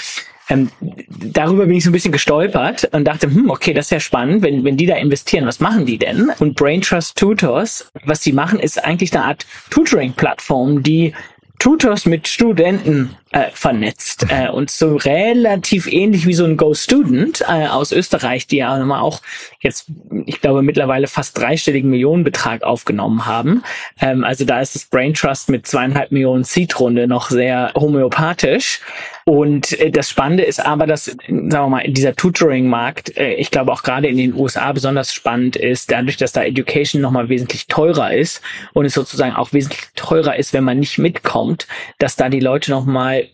ähm, 0.49 0.69
darüber 1.10 1.65
bin 1.65 1.75
ich 1.75 1.84
so 1.84 1.89
ein 1.89 1.93
bisschen 1.93 2.12
gestolpert 2.12 2.89
und 2.93 3.06
dachte, 3.06 3.27
hm, 3.27 3.49
okay, 3.49 3.73
das 3.73 3.88
ist 3.88 3.91
ja 3.91 3.99
spannend, 3.99 4.43
wenn, 4.43 4.63
wenn 4.63 4.77
die 4.77 4.86
da 4.86 4.95
investieren, 4.95 5.45
was 5.45 5.60
machen 5.60 5.86
die 5.86 5.97
denn? 5.97 6.32
Und 6.39 6.56
Brain 6.56 6.82
Trust 6.82 7.17
Tutors, 7.17 7.91
was 8.06 8.23
sie 8.23 8.32
machen, 8.32 8.60
ist 8.60 8.84
eigentlich 8.84 9.13
eine 9.13 9.25
Art 9.25 9.45
Tutoring-Plattform, 9.69 10.84
die 10.84 11.13
Tutors 11.60 12.06
mit 12.06 12.27
Studenten 12.27 13.15
äh, 13.38 13.52
vernetzt 13.54 14.26
äh, 14.30 14.50
und 14.50 14.71
so 14.71 14.95
relativ 14.95 15.88
ähnlich 15.91 16.26
wie 16.26 16.34
so 16.34 16.45
ein 16.45 16.58
Go 16.58 16.73
Student 16.73 17.41
äh, 17.47 17.67
aus 17.67 17.91
Österreich, 17.91 18.47
die 18.47 18.58
ja 18.58 18.78
auch 19.00 19.21
jetzt, 19.60 19.91
ich 20.26 20.41
glaube, 20.41 20.62
mittlerweile 20.62 21.08
fast 21.08 21.38
dreistelligen 21.38 21.89
Millionenbetrag 21.89 22.63
aufgenommen 22.63 23.26
haben. 23.26 23.63
Ähm, 24.02 24.23
also 24.23 24.45
da 24.45 24.60
ist 24.62 24.76
das 24.76 24.86
Brain 24.86 25.13
Trust 25.13 25.50
mit 25.50 25.67
zweieinhalb 25.67 26.12
Millionen 26.12 26.43
Seed-Runde 26.43 27.08
noch 27.08 27.30
sehr 27.30 27.71
homöopathisch. 27.76 28.82
Und 29.28 29.78
äh, 29.80 29.91
das 29.91 30.10
Spannende 30.10 30.43
ist 30.43 30.65
aber, 30.65 30.88
dass, 30.88 31.06
sagen 31.06 31.52
wir 31.52 31.67
mal, 31.67 31.84
dieser 31.86 32.15
Tutoring-Markt, 32.15 33.17
äh, 33.17 33.34
ich 33.34 33.52
glaube 33.52 33.73
auch 33.73 33.84
gerade 33.84 34.08
in 34.08 34.15
den 34.15 34.34
USA 34.34 34.71
besonders 34.71 35.13
spannend 35.13 35.58
ist, 35.58 35.91
dadurch, 35.91 36.15
dass 36.15 36.32
da 36.32 36.43
Education 36.43 37.02
nochmal 37.02 37.28
wesentlich 37.28 37.67
teurer 37.67 38.13
ist 38.13 38.41
und 38.73 38.86
es 38.86 38.93
sozusagen 38.93 39.36
auch 39.36 39.52
wesentlich 39.52 39.82
teurer 39.95 40.38
ist, 40.38 40.54
wenn 40.54 40.63
man 40.63 40.80
nicht 40.80 40.97
mitkommt, 40.97 41.67
dass 42.00 42.15
da 42.15 42.30
die 42.30 42.39
Leute 42.39 42.71
nochmal 42.71 43.27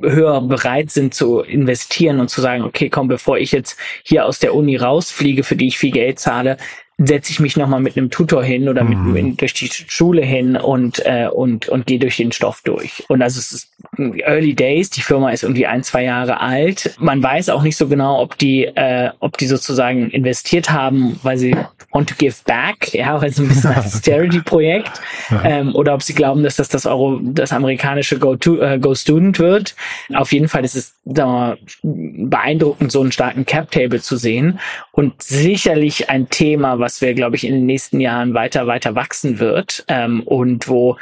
höher 0.00 0.40
bereit 0.42 0.90
sind 0.90 1.14
zu 1.14 1.40
investieren 1.40 2.20
und 2.20 2.28
zu 2.28 2.40
sagen, 2.40 2.64
okay, 2.64 2.88
komm, 2.88 3.08
bevor 3.08 3.38
ich 3.38 3.52
jetzt 3.52 3.78
hier 4.04 4.26
aus 4.26 4.38
der 4.38 4.54
Uni 4.54 4.76
rausfliege, 4.76 5.44
für 5.44 5.56
die 5.56 5.68
ich 5.68 5.78
viel 5.78 5.92
Geld 5.92 6.18
zahle, 6.18 6.56
setze 6.96 7.32
ich 7.32 7.40
mich 7.40 7.56
nochmal 7.56 7.80
mit 7.80 7.96
einem 7.96 8.10
Tutor 8.10 8.44
hin 8.44 8.68
oder 8.68 8.84
mit, 8.84 8.98
mhm. 8.98 9.36
durch 9.36 9.52
die 9.54 9.68
Schule 9.68 10.22
hin 10.22 10.56
und, 10.56 11.04
äh, 11.04 11.26
und, 11.26 11.68
und 11.68 11.86
gehe 11.86 11.98
durch 11.98 12.18
den 12.18 12.30
Stoff 12.30 12.62
durch. 12.62 13.02
Und 13.08 13.20
also 13.20 13.40
es 13.40 13.52
ist 13.52 13.72
Early 13.98 14.54
Days, 14.54 14.90
die 14.90 15.00
Firma 15.00 15.30
ist 15.30 15.42
irgendwie 15.42 15.66
ein, 15.66 15.82
zwei 15.82 16.04
Jahre 16.04 16.40
alt. 16.40 16.94
Man 17.00 17.20
weiß 17.22 17.48
auch 17.48 17.62
nicht 17.62 17.76
so 17.76 17.88
genau, 17.88 18.20
ob 18.20 18.38
die, 18.38 18.64
äh, 18.64 19.10
ob 19.18 19.36
die 19.38 19.46
sozusagen 19.46 20.10
investiert 20.10 20.70
haben, 20.70 21.18
weil 21.22 21.36
sie 21.36 21.56
want 21.94 22.08
to 22.08 22.14
give 22.16 22.36
back, 22.44 22.92
ja, 22.92 23.20
weil 23.22 23.32
so 23.32 23.42
ein 23.42 23.48
bisschen 23.48 23.70
als 23.70 24.02
Charity-Projekt, 24.04 25.00
ähm, 25.44 25.74
oder 25.74 25.94
ob 25.94 26.02
sie 26.02 26.12
glauben, 26.12 26.42
dass 26.42 26.56
das 26.56 26.68
das 26.68 26.86
Euro, 26.86 27.20
das 27.22 27.52
amerikanische 27.52 28.18
Go-to, 28.18 28.60
äh, 28.60 28.78
Go-Student 28.78 29.38
wird. 29.38 29.76
Auf 30.14 30.32
jeden 30.32 30.48
Fall 30.48 30.64
ist 30.64 30.74
es, 30.74 30.94
mal, 31.04 31.56
beeindruckend, 31.82 32.90
so 32.90 33.00
einen 33.00 33.12
starken 33.12 33.46
Cap-Table 33.46 34.00
zu 34.00 34.16
sehen. 34.16 34.58
Und 34.92 35.22
sicherlich 35.22 36.10
ein 36.10 36.28
Thema, 36.28 36.80
was 36.80 37.00
wir, 37.00 37.14
glaube 37.14 37.36
ich, 37.36 37.46
in 37.46 37.54
den 37.54 37.66
nächsten 37.66 38.00
Jahren 38.00 38.34
weiter, 38.34 38.66
weiter 38.66 38.94
wachsen 38.96 39.38
wird. 39.38 39.84
Ähm, 39.88 40.22
und 40.24 40.68
wo 40.68 40.96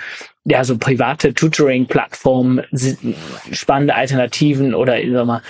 ja, 0.45 0.65
so 0.65 0.77
private 0.77 1.35
Tutoring-Plattformen, 1.35 2.63
spannende 3.53 3.95
Alternativen 3.95 4.75
oder 4.75 4.97
sag 5.09 5.27
mal, 5.27 5.43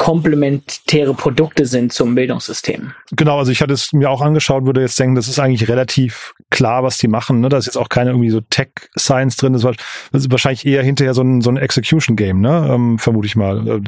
komplementäre 0.00 1.12
Produkte 1.12 1.66
sind 1.66 1.92
zum 1.92 2.14
Bildungssystem. 2.14 2.92
Genau, 3.12 3.38
also 3.38 3.52
ich 3.52 3.60
hatte 3.60 3.74
es 3.74 3.92
mir 3.92 4.08
auch 4.08 4.22
angeschaut, 4.22 4.64
würde 4.64 4.80
jetzt 4.80 4.98
denken, 4.98 5.14
das 5.14 5.28
ist 5.28 5.38
eigentlich 5.38 5.68
relativ 5.68 6.32
klar, 6.48 6.82
was 6.82 6.96
die 6.96 7.06
machen. 7.06 7.40
Ne? 7.40 7.50
Da 7.50 7.58
ist 7.58 7.66
jetzt 7.66 7.76
auch 7.76 7.90
keine 7.90 8.10
irgendwie 8.10 8.30
so 8.30 8.40
Tech-Science 8.40 9.36
drin. 9.36 9.52
Das, 9.52 9.62
ist 9.62 10.30
wahrscheinlich 10.30 10.64
eher 10.64 10.82
hinterher 10.82 11.12
so 11.12 11.20
ein, 11.20 11.42
so 11.42 11.50
ein 11.50 11.58
Execution-Game, 11.58 12.40
ne? 12.40 12.70
Ähm, 12.70 12.98
vermute 12.98 13.26
ich 13.26 13.36
mal. 13.36 13.68
Äh, 13.68 13.80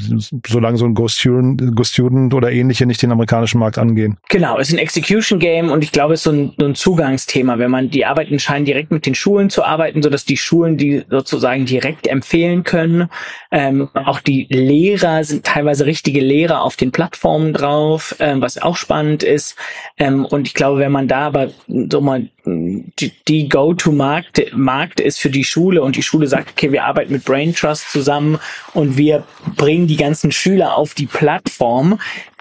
solange 0.47 0.77
so 0.77 0.85
ein 0.85 0.93
Go 0.93 1.09
Student, 1.09 1.75
Go 1.75 1.83
Student 1.83 2.35
oder 2.35 2.53
ähnliche 2.53 2.85
nicht 2.85 3.01
den 3.01 3.11
amerikanischen 3.11 3.59
Markt 3.59 3.79
angehen. 3.79 4.19
Genau, 4.29 4.59
es 4.59 4.69
ist 4.69 4.75
ein 4.75 4.81
Execution-Game 4.81 5.71
und 5.71 5.83
ich 5.83 5.93
glaube, 5.93 6.13
es 6.13 6.21
ist 6.21 6.25
so 6.25 6.33
ein, 6.33 6.53
so 6.59 6.67
ein 6.67 6.75
Zugangsthema. 6.75 7.59
Wenn 7.59 7.71
man 7.71 7.89
die 7.89 8.05
arbeiten 8.05 8.39
scheinen 8.39 8.67
direkt 8.67 8.91
mit 8.91 9.07
den 9.07 9.15
Schulen 9.15 9.49
zu 9.49 9.65
arbeiten, 9.65 10.03
sodass 10.03 10.27
die 10.27 10.37
Schulen 10.37 10.77
die 10.77 11.05
sozusagen 11.09 11.65
direkt 11.65 12.07
empfehlen 12.07 12.65
können. 12.65 13.09
Ähm, 13.51 13.89
auch 13.95 14.21
die 14.21 14.47
Lehrer 14.51 15.25
sind 15.25 15.47
teilweise 15.47 15.87
richtig 15.87 16.02
richtige 16.03 16.21
Lehrer 16.21 16.63
auf 16.63 16.75
den 16.75 16.91
Plattformen 16.91 17.53
drauf, 17.53 18.17
ähm, 18.19 18.41
was 18.41 18.59
auch 18.59 18.77
spannend 18.77 19.23
ist. 19.23 19.55
Ähm, 19.99 20.25
und 20.25 20.49
ich 20.49 20.55
glaube, 20.55 20.81
wenn 20.81 20.91
man 20.91 21.07
da 21.07 21.27
aber 21.27 21.51
so 21.67 22.01
mal 22.01 22.29
die, 22.45 23.13
die 23.29 23.49
Go-to-Markt 23.49 24.53
Markt 24.53 24.99
ist 24.99 25.21
für 25.21 25.31
die 25.31 25.45
Schule 25.45 25.81
und 25.81 25.95
die 25.95 26.03
Schule 26.03 26.27
sagt, 26.27 26.51
okay, 26.51 26.73
wir 26.73 26.85
arbeiten 26.85 27.13
mit 27.13 27.25
Brain 27.25 27.55
Trust 27.55 27.93
zusammen 27.93 28.41
und 28.75 28.97
wir 28.97 29.23
bringen 29.55 29.87
die 29.87 29.97
ganzen 29.97 30.33
Schüler 30.33 30.77
auf 30.77 30.95
die 30.95 31.07
Plattform, 31.07 32.01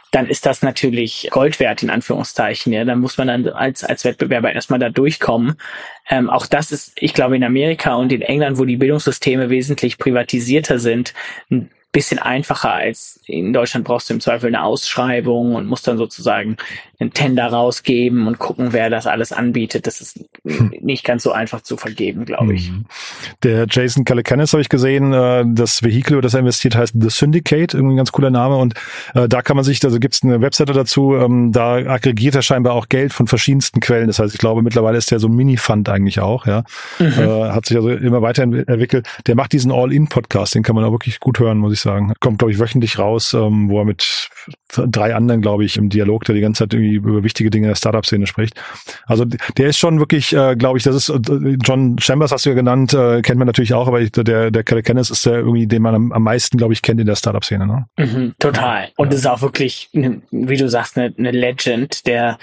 dann 0.09 0.25
ist 0.25 0.47
das 0.47 0.63
natürlich 0.63 1.29
Gold 1.31 1.59
wert, 1.59 1.83
in 1.83 1.91
Anführungszeichen. 1.91 2.73
Ja, 2.73 2.83
dann 2.83 2.99
muss 2.99 3.19
man 3.19 3.27
dann 3.27 3.47
als, 3.47 3.83
als 3.83 4.03
Wettbewerber 4.03 4.51
erstmal 4.51 4.79
da 4.79 4.89
durchkommen. 4.89 5.53
Ähm, 6.09 6.31
auch 6.31 6.47
das 6.47 6.71
ist, 6.71 6.93
ich 6.95 7.13
glaube, 7.13 7.35
in 7.35 7.43
Amerika 7.43 7.93
und 7.93 8.11
in 8.11 8.23
England, 8.23 8.57
wo 8.57 8.65
die 8.65 8.77
Bildungssysteme 8.77 9.51
wesentlich 9.51 9.99
privatisierter 9.99 10.79
sind, 10.79 11.13
bisschen 11.91 12.19
einfacher 12.19 12.73
als 12.73 13.19
in 13.25 13.51
Deutschland 13.51 13.85
brauchst 13.85 14.09
du 14.09 14.13
im 14.13 14.21
Zweifel 14.21 14.47
eine 14.47 14.63
Ausschreibung 14.63 15.55
und 15.55 15.67
musst 15.67 15.87
dann 15.87 15.97
sozusagen 15.97 16.55
einen 16.99 17.13
Tender 17.13 17.47
rausgeben 17.47 18.27
und 18.27 18.39
gucken, 18.39 18.73
wer 18.73 18.89
das 18.89 19.07
alles 19.07 19.33
anbietet. 19.33 19.87
Das 19.87 19.99
ist 19.99 20.23
hm. 20.45 20.73
nicht 20.79 21.03
ganz 21.03 21.23
so 21.23 21.31
einfach 21.31 21.61
zu 21.61 21.75
vergeben, 21.75 22.25
glaube 22.25 22.53
ich. 22.53 22.71
Mhm. 22.71 22.85
Der 23.43 23.65
Jason 23.69 24.05
Calacanis 24.05 24.53
habe 24.53 24.61
ich 24.61 24.69
gesehen, 24.69 25.11
äh, 25.11 25.43
das 25.47 25.83
Vehikel, 25.83 26.21
das 26.21 26.33
er 26.33 26.41
investiert, 26.41 26.75
heißt 26.75 26.93
The 26.99 27.09
Syndicate, 27.09 27.73
irgendwie 27.73 27.95
ein 27.95 27.97
ganz 27.97 28.11
cooler 28.11 28.29
Name. 28.29 28.57
Und 28.57 28.75
äh, 29.15 29.27
da 29.27 29.41
kann 29.41 29.55
man 29.55 29.65
sich, 29.65 29.83
also 29.83 29.99
gibt 29.99 30.15
es 30.15 30.23
eine 30.23 30.41
Webseite 30.41 30.73
dazu, 30.73 31.15
ähm, 31.15 31.51
da 31.51 31.75
aggregiert 31.75 32.35
er 32.35 32.41
scheinbar 32.43 32.73
auch 32.73 32.87
Geld 32.87 33.13
von 33.13 33.27
verschiedensten 33.27 33.79
Quellen. 33.79 34.07
Das 34.07 34.19
heißt, 34.19 34.33
ich 34.33 34.39
glaube, 34.39 34.61
mittlerweile 34.61 34.97
ist 34.97 35.11
der 35.11 35.19
so 35.19 35.27
ein 35.27 35.35
Mini-Fund 35.35 35.89
eigentlich 35.89 36.19
auch, 36.19 36.45
ja. 36.45 36.63
Mhm. 36.99 37.05
Äh, 37.07 37.49
hat 37.49 37.65
sich 37.65 37.77
also 37.77 37.89
immer 37.89 38.21
weiterentwickelt. 38.21 39.07
Der 39.25 39.35
macht 39.35 39.53
diesen 39.53 39.71
All-In-Podcast, 39.71 40.55
den 40.55 40.63
kann 40.63 40.75
man 40.75 40.85
auch 40.85 40.91
wirklich 40.91 41.19
gut 41.19 41.39
hören, 41.39 41.57
muss 41.57 41.73
ich 41.73 41.80
sagen. 41.81 42.13
Kommt, 42.19 42.39
glaube 42.39 42.51
ich, 42.51 42.59
wöchentlich 42.59 42.99
raus, 42.99 43.33
ähm, 43.33 43.69
wo 43.69 43.79
er 43.79 43.85
mit 43.85 44.29
drei 44.67 45.15
anderen, 45.15 45.41
glaube 45.41 45.65
ich, 45.65 45.77
im 45.77 45.89
Dialog, 45.89 46.23
der 46.25 46.35
die 46.35 46.41
ganze 46.41 46.63
Zeit 46.63 46.73
irgendwie 46.73 46.95
über 46.95 47.23
wichtige 47.23 47.49
Dinge 47.49 47.67
der 47.67 47.75
Startup-Szene 47.75 48.27
spricht. 48.27 48.59
Also 49.05 49.25
der 49.25 49.67
ist 49.67 49.77
schon 49.77 49.99
wirklich, 49.99 50.33
äh, 50.33 50.55
glaube 50.55 50.77
ich, 50.77 50.83
das 50.83 50.95
ist 50.95 51.09
äh, 51.09 51.57
John 51.63 51.97
Chambers 51.99 52.31
hast 52.31 52.45
du 52.45 52.49
ja 52.49 52.55
genannt, 52.55 52.93
äh, 52.93 53.21
kennt 53.21 53.37
man 53.37 53.47
natürlich 53.47 53.73
auch, 53.73 53.87
aber 53.87 54.01
ich, 54.01 54.11
der 54.11 54.51
der 54.51 54.63
Kelly 54.63 54.83
Kennis 54.83 55.09
ist 55.09 55.25
der 55.25 55.35
irgendwie, 55.39 55.67
den 55.67 55.81
man 55.81 55.95
am, 55.95 56.11
am 56.11 56.23
meisten, 56.23 56.57
glaube 56.57 56.73
ich, 56.73 56.81
kennt 56.81 56.99
in 56.99 57.07
der 57.07 57.15
Startup-Szene. 57.15 57.67
Ne? 57.67 57.85
Mhm, 57.97 58.33
total. 58.39 58.89
Und 58.97 59.13
es 59.13 59.19
ist 59.19 59.27
auch 59.27 59.41
wirklich, 59.41 59.89
wie 59.93 60.57
du 60.57 60.69
sagst, 60.69 60.97
eine, 60.97 61.13
eine 61.17 61.31
Legend, 61.31 62.05
der 62.07 62.37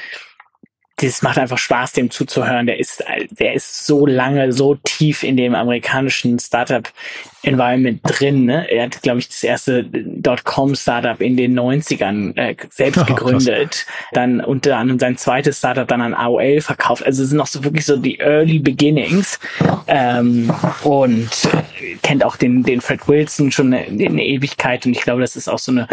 das 1.00 1.22
macht 1.22 1.38
einfach 1.38 1.58
Spaß, 1.58 1.92
dem 1.92 2.10
zuzuhören. 2.10 2.66
Der 2.66 2.78
ist, 2.78 3.04
der 3.30 3.54
ist 3.54 3.86
so 3.86 4.04
lange, 4.04 4.52
so 4.52 4.74
tief 4.82 5.22
in 5.22 5.36
dem 5.36 5.54
amerikanischen 5.54 6.40
Startup-Environment 6.40 8.00
drin. 8.02 8.44
Ne? 8.44 8.68
Er 8.68 8.84
hat, 8.84 9.00
glaube 9.02 9.20
ich, 9.20 9.28
das 9.28 9.44
erste 9.44 9.84
Dotcom-Startup 9.84 11.20
in 11.20 11.36
den 11.36 11.58
90ern 11.58 12.36
äh, 12.36 12.56
selbst 12.70 12.98
oh, 13.02 13.04
gegründet. 13.04 13.86
Dann 14.12 14.40
unter 14.40 14.76
anderem 14.76 14.98
sein 14.98 15.16
zweites 15.16 15.58
Startup 15.58 15.86
dann 15.86 16.00
an 16.00 16.14
AOL 16.14 16.60
verkauft. 16.60 17.06
Also 17.06 17.22
es 17.22 17.28
sind 17.28 17.38
noch 17.38 17.46
so 17.46 17.62
wirklich 17.62 17.86
so 17.86 17.96
die 17.96 18.18
Early 18.18 18.58
Beginnings. 18.58 19.38
Ähm, 19.86 20.52
und 20.82 21.30
kennt 22.02 22.24
auch 22.24 22.36
den, 22.36 22.64
den 22.64 22.80
Fred 22.80 23.06
Wilson 23.06 23.52
schon 23.52 23.72
eine, 23.72 23.86
eine 23.86 24.24
Ewigkeit. 24.24 24.84
Und 24.84 24.92
ich 24.92 25.02
glaube, 25.02 25.20
das 25.20 25.36
ist 25.36 25.48
auch 25.48 25.60
so 25.60 25.70
eine 25.70 25.86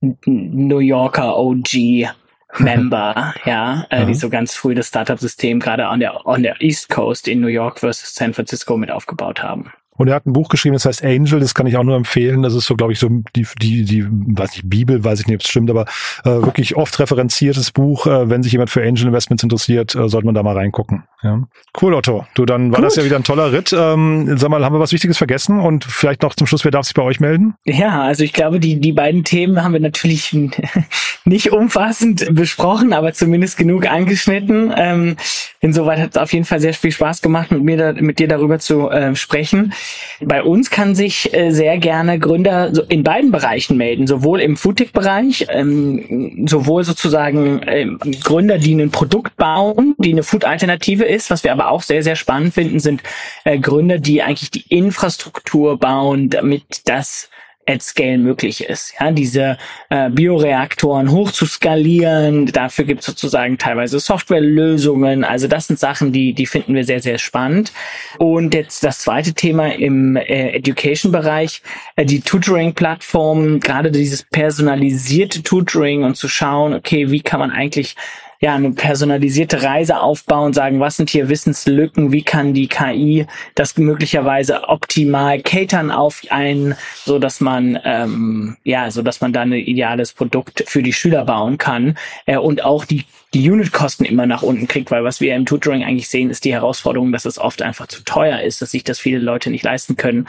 New 0.00 0.78
Yorker 0.78 1.36
OG 1.36 2.08
Member, 2.56 3.34
ja, 3.44 3.86
äh, 3.90 4.06
die 4.06 4.14
so 4.14 4.30
ganz 4.30 4.54
früh 4.54 4.74
das 4.74 4.88
Startup-System 4.88 5.60
gerade 5.60 5.86
an 5.86 6.00
der, 6.00 6.26
an 6.26 6.42
der 6.42 6.60
East 6.60 6.88
Coast 6.88 7.28
in 7.28 7.40
New 7.40 7.48
York 7.48 7.80
versus 7.80 8.14
San 8.14 8.32
Francisco 8.32 8.76
mit 8.76 8.90
aufgebaut 8.90 9.42
haben. 9.42 9.72
Und 9.98 10.08
er 10.08 10.14
hat 10.14 10.26
ein 10.26 10.32
Buch 10.32 10.48
geschrieben, 10.48 10.74
das 10.74 10.84
heißt 10.84 11.04
Angel, 11.04 11.40
das 11.40 11.54
kann 11.54 11.66
ich 11.66 11.76
auch 11.76 11.82
nur 11.82 11.96
empfehlen. 11.96 12.42
Das 12.42 12.54
ist 12.54 12.66
so, 12.66 12.76
glaube 12.76 12.92
ich, 12.92 13.00
so 13.00 13.08
die, 13.34 13.46
die, 13.60 13.84
die, 13.84 14.06
weiß 14.08 14.52
nicht, 14.52 14.70
Bibel, 14.70 15.02
weiß 15.02 15.20
ich 15.20 15.26
nicht, 15.26 15.34
ob 15.34 15.42
es 15.42 15.48
stimmt, 15.48 15.70
aber 15.70 15.86
äh, 16.24 16.30
wirklich 16.30 16.76
oft 16.76 16.98
referenziertes 17.00 17.72
Buch. 17.72 18.06
Äh, 18.06 18.30
wenn 18.30 18.44
sich 18.44 18.52
jemand 18.52 18.70
für 18.70 18.80
Angel 18.80 19.08
Investments 19.08 19.42
interessiert, 19.42 19.96
äh, 19.96 20.08
sollte 20.08 20.24
man 20.24 20.36
da 20.36 20.42
mal 20.44 20.56
reingucken. 20.56 21.02
Ja. 21.22 21.42
Cool, 21.80 21.94
Otto. 21.94 22.26
Du, 22.34 22.46
dann 22.46 22.70
war 22.70 22.76
Gut. 22.76 22.86
das 22.86 22.96
ja 22.96 23.04
wieder 23.04 23.16
ein 23.16 23.24
toller 23.24 23.50
Ritt. 23.50 23.74
Ähm, 23.76 24.38
sag 24.38 24.50
mal, 24.50 24.64
haben 24.64 24.74
wir 24.74 24.80
was 24.80 24.92
Wichtiges 24.92 25.18
vergessen? 25.18 25.58
Und 25.58 25.84
vielleicht 25.84 26.22
noch 26.22 26.34
zum 26.34 26.46
Schluss, 26.46 26.64
wer 26.64 26.70
darf 26.70 26.84
sich 26.84 26.94
bei 26.94 27.02
euch 27.02 27.18
melden? 27.18 27.54
Ja, 27.64 28.02
also 28.02 28.22
ich 28.22 28.32
glaube, 28.32 28.60
die, 28.60 28.78
die 28.78 28.92
beiden 28.92 29.24
Themen 29.24 29.64
haben 29.64 29.72
wir 29.72 29.80
natürlich 29.80 30.36
nicht 31.24 31.50
umfassend 31.50 32.32
besprochen, 32.32 32.92
aber 32.92 33.12
zumindest 33.14 33.56
genug 33.56 33.90
angeschnitten. 33.90 34.72
Ähm, 34.76 35.16
insoweit 35.60 35.98
hat 35.98 36.10
es 36.12 36.16
auf 36.16 36.32
jeden 36.32 36.44
Fall 36.44 36.60
sehr 36.60 36.72
viel 36.72 36.92
Spaß 36.92 37.20
gemacht, 37.20 37.50
mit 37.50 37.64
mir 37.64 37.76
da, 37.76 37.92
mit 38.00 38.20
dir 38.20 38.28
darüber 38.28 38.60
zu 38.60 38.88
äh, 38.88 39.16
sprechen. 39.16 39.72
Bei 40.20 40.42
uns 40.42 40.70
kann 40.70 40.94
sich 40.94 41.32
äh, 41.32 41.50
sehr 41.50 41.78
gerne 41.78 42.18
Gründer 42.18 42.74
so 42.74 42.82
in 42.82 43.04
beiden 43.04 43.30
Bereichen 43.30 43.76
melden, 43.76 44.06
sowohl 44.06 44.40
im 44.40 44.56
Foodtech-Bereich, 44.56 45.46
ähm, 45.50 46.46
sowohl 46.48 46.84
sozusagen 46.84 47.60
ähm, 47.66 47.98
Gründer, 48.24 48.58
die 48.58 48.74
ein 48.74 48.90
Produkt 48.90 49.36
bauen, 49.36 49.94
die 49.98 50.12
eine 50.12 50.22
Food-Alternative 50.22 51.04
ist. 51.04 51.30
Was 51.30 51.44
wir 51.44 51.52
aber 51.52 51.70
auch 51.70 51.82
sehr, 51.82 52.02
sehr 52.02 52.16
spannend 52.16 52.54
finden, 52.54 52.80
sind 52.80 53.02
äh, 53.44 53.58
Gründer, 53.58 53.98
die 53.98 54.22
eigentlich 54.22 54.50
die 54.50 54.64
Infrastruktur 54.68 55.78
bauen, 55.78 56.30
damit 56.30 56.82
das 56.86 57.30
at 57.68 57.82
Scale 57.82 58.18
möglich 58.18 58.64
ist. 58.64 58.94
Ja, 58.98 59.10
diese 59.10 59.58
äh, 59.90 60.08
Bioreaktoren 60.10 61.10
hoch 61.10 61.30
zu 61.30 61.46
skalieren, 61.46 62.46
dafür 62.46 62.84
gibt 62.84 63.00
es 63.00 63.06
sozusagen 63.06 63.58
teilweise 63.58 64.00
Softwarelösungen. 64.00 65.22
Also 65.22 65.48
das 65.48 65.66
sind 65.66 65.78
Sachen, 65.78 66.12
die, 66.12 66.32
die 66.32 66.46
finden 66.46 66.74
wir 66.74 66.84
sehr, 66.84 67.00
sehr 67.00 67.18
spannend. 67.18 67.72
Und 68.18 68.54
jetzt 68.54 68.82
das 68.84 69.00
zweite 69.00 69.34
Thema 69.34 69.74
im 69.74 70.16
äh, 70.16 70.52
Education-Bereich, 70.52 71.62
äh, 71.96 72.04
die 72.04 72.20
Tutoring-Plattform, 72.20 73.60
gerade 73.60 73.90
dieses 73.90 74.22
personalisierte 74.22 75.42
Tutoring 75.42 76.04
und 76.04 76.16
zu 76.16 76.28
schauen, 76.28 76.72
okay, 76.72 77.10
wie 77.10 77.20
kann 77.20 77.40
man 77.40 77.50
eigentlich 77.50 77.96
ja, 78.40 78.54
eine 78.54 78.70
personalisierte 78.70 79.62
Reise 79.62 80.00
aufbauen, 80.00 80.52
sagen, 80.52 80.78
was 80.80 80.96
sind 80.96 81.10
hier 81.10 81.28
Wissenslücken, 81.28 82.12
wie 82.12 82.22
kann 82.22 82.54
die 82.54 82.68
KI 82.68 83.26
das 83.54 83.76
möglicherweise 83.76 84.68
optimal 84.68 85.40
catern 85.40 85.90
auf 85.90 86.22
einen, 86.30 86.74
so 87.04 87.18
dass 87.18 87.40
man 87.40 87.78
ähm, 87.84 88.56
ja, 88.64 88.90
so 88.90 89.02
dass 89.02 89.20
man 89.20 89.32
da 89.32 89.42
ein 89.42 89.52
ideales 89.52 90.12
Produkt 90.12 90.64
für 90.66 90.82
die 90.82 90.92
Schüler 90.92 91.24
bauen 91.24 91.58
kann 91.58 91.96
äh, 92.26 92.36
und 92.36 92.64
auch 92.64 92.84
die 92.84 93.04
die 93.34 93.50
Unitkosten 93.50 94.06
immer 94.06 94.24
nach 94.24 94.42
unten 94.42 94.68
kriegt, 94.68 94.90
weil 94.90 95.04
was 95.04 95.20
wir 95.20 95.34
im 95.34 95.44
Tutoring 95.44 95.84
eigentlich 95.84 96.08
sehen, 96.08 96.30
ist 96.30 96.44
die 96.44 96.52
Herausforderung, 96.52 97.12
dass 97.12 97.26
es 97.26 97.38
oft 97.38 97.60
einfach 97.60 97.86
zu 97.86 98.02
teuer 98.02 98.40
ist, 98.40 98.62
dass 98.62 98.70
sich 98.70 98.84
das 98.84 98.98
viele 98.98 99.18
Leute 99.18 99.50
nicht 99.50 99.64
leisten 99.64 99.96
können. 99.96 100.26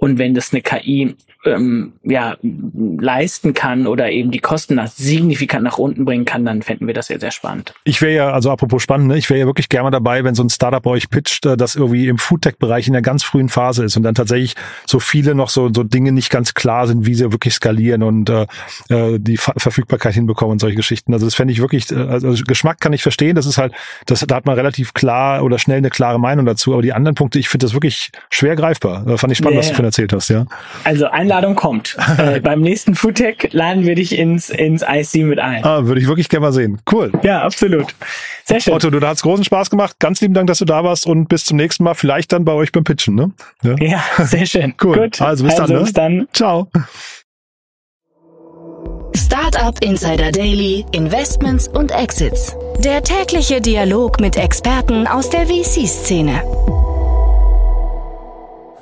Und 0.00 0.18
wenn 0.18 0.32
das 0.32 0.52
eine 0.52 0.62
KI 0.62 1.16
ähm, 1.44 1.92
ja, 2.02 2.36
leisten 2.42 3.54
kann 3.54 3.86
oder 3.86 4.10
eben 4.10 4.30
die 4.30 4.38
Kosten 4.38 4.74
nach, 4.74 4.88
signifikant 4.88 5.64
nach 5.64 5.78
unten 5.78 6.04
bringen 6.04 6.24
kann, 6.24 6.44
dann 6.44 6.62
fänden 6.62 6.86
wir 6.86 6.94
das 6.94 7.06
sehr, 7.06 7.20
sehr 7.20 7.30
spannend. 7.30 7.74
Ich 7.84 8.00
wäre 8.00 8.14
ja, 8.14 8.30
also 8.30 8.50
apropos 8.50 8.82
spannend, 8.82 9.08
ne, 9.08 9.18
ich 9.18 9.30
wäre 9.30 9.40
ja 9.40 9.46
wirklich 9.46 9.68
gerne 9.68 9.90
dabei, 9.90 10.24
wenn 10.24 10.34
so 10.34 10.42
ein 10.42 10.50
Startup 10.50 10.82
bei 10.82 10.90
euch 10.90 11.10
pitcht, 11.10 11.46
äh, 11.46 11.56
das 11.56 11.76
irgendwie 11.76 12.08
im 12.08 12.18
Foodtech-Bereich 12.18 12.86
in 12.86 12.92
der 12.92 13.02
ganz 13.02 13.24
frühen 13.24 13.48
Phase 13.48 13.84
ist 13.84 13.96
und 13.96 14.02
dann 14.02 14.14
tatsächlich 14.14 14.54
so 14.86 15.00
viele 15.00 15.34
noch 15.34 15.48
so, 15.48 15.70
so 15.72 15.82
Dinge 15.82 16.12
nicht 16.12 16.30
ganz 16.30 16.54
klar 16.54 16.86
sind, 16.86 17.06
wie 17.06 17.14
sie 17.14 17.32
wirklich 17.32 17.54
skalieren 17.54 18.02
und 18.02 18.30
äh, 18.30 18.46
äh 18.88 19.18
die 19.18 19.36
Ver 19.36 19.54
Verfügbarkeit 19.56 20.14
hinbekommen 20.14 20.52
und 20.52 20.60
solche 20.60 20.76
Geschichten. 20.76 21.12
Also 21.12 21.26
das 21.26 21.34
fände 21.34 21.52
ich 21.52 21.60
wirklich, 21.60 21.90
äh, 21.90 21.96
also 21.96 22.32
Geschmack 22.46 22.80
kann 22.80 22.92
ich 22.92 23.02
verstehen, 23.02 23.34
das 23.34 23.46
ist 23.46 23.58
halt, 23.58 23.72
das, 24.06 24.24
da 24.26 24.36
hat 24.36 24.46
man 24.46 24.54
relativ 24.54 24.94
klar 24.94 25.42
oder 25.42 25.58
schnell 25.58 25.78
eine 25.78 25.90
klare 25.90 26.20
Meinung 26.20 26.46
dazu, 26.46 26.72
aber 26.72 26.82
die 26.82 26.92
anderen 26.92 27.14
Punkte, 27.14 27.38
ich 27.38 27.48
finde 27.48 27.66
das 27.66 27.74
wirklich 27.74 28.10
schwer 28.30 28.56
greifbar. 28.56 29.18
Fand 29.18 29.32
ich 29.32 29.38
spannend, 29.38 29.54
yeah. 29.54 29.60
was 29.60 29.68
du 29.68 29.74
von 29.74 29.84
erzählt 29.88 30.12
hast, 30.12 30.28
ja. 30.28 30.46
Also 30.84 31.06
Einladung 31.06 31.54
kommt. 31.54 31.96
äh, 32.18 32.40
beim 32.40 32.60
nächsten 32.60 32.94
Foodtech 32.94 33.48
laden 33.52 33.84
wir 33.84 33.94
dich 33.94 34.18
ins, 34.18 34.50
ins 34.50 34.82
IC 34.82 35.24
mit 35.24 35.38
ein. 35.38 35.64
Ah, 35.64 35.86
würde 35.86 36.00
ich 36.00 36.06
wirklich 36.06 36.28
gerne 36.28 36.46
mal 36.46 36.52
sehen. 36.52 36.80
Cool. 36.90 37.12
Ja, 37.22 37.42
absolut. 37.42 37.94
Sehr 38.44 38.60
schön. 38.60 38.74
Otto, 38.74 38.90
du 38.90 39.00
da 39.00 39.08
hat's 39.08 39.22
großen 39.22 39.44
Spaß 39.44 39.70
gemacht. 39.70 39.96
Ganz 39.98 40.20
lieben 40.20 40.34
Dank, 40.34 40.46
dass 40.46 40.58
du 40.58 40.64
da 40.64 40.84
warst 40.84 41.06
und 41.06 41.28
bis 41.28 41.44
zum 41.44 41.56
nächsten 41.56 41.84
Mal. 41.84 41.94
Vielleicht 41.94 42.32
dann 42.32 42.44
bei 42.44 42.52
euch 42.52 42.72
beim 42.72 42.84
Pitchen, 42.84 43.14
ne? 43.14 43.32
Ja, 43.62 43.74
ja 43.78 44.02
sehr 44.24 44.46
schön. 44.46 44.74
cool. 44.82 44.96
Gut. 44.96 45.20
Also 45.20 45.44
bis 45.44 45.58
also, 45.58 45.66
dann. 45.66 45.76
Ne? 45.76 45.84
Bis 45.84 45.92
dann. 45.92 46.28
Ciao. 46.32 46.68
Startup 49.16 49.76
Insider 49.82 50.30
Daily, 50.30 50.86
Investments 50.92 51.68
und 51.68 51.90
Exits. 51.90 52.56
Der 52.78 53.02
tägliche 53.02 53.60
Dialog 53.60 54.20
mit 54.20 54.36
Experten 54.36 55.06
aus 55.06 55.28
der 55.28 55.46
VC-Szene. 55.46 56.42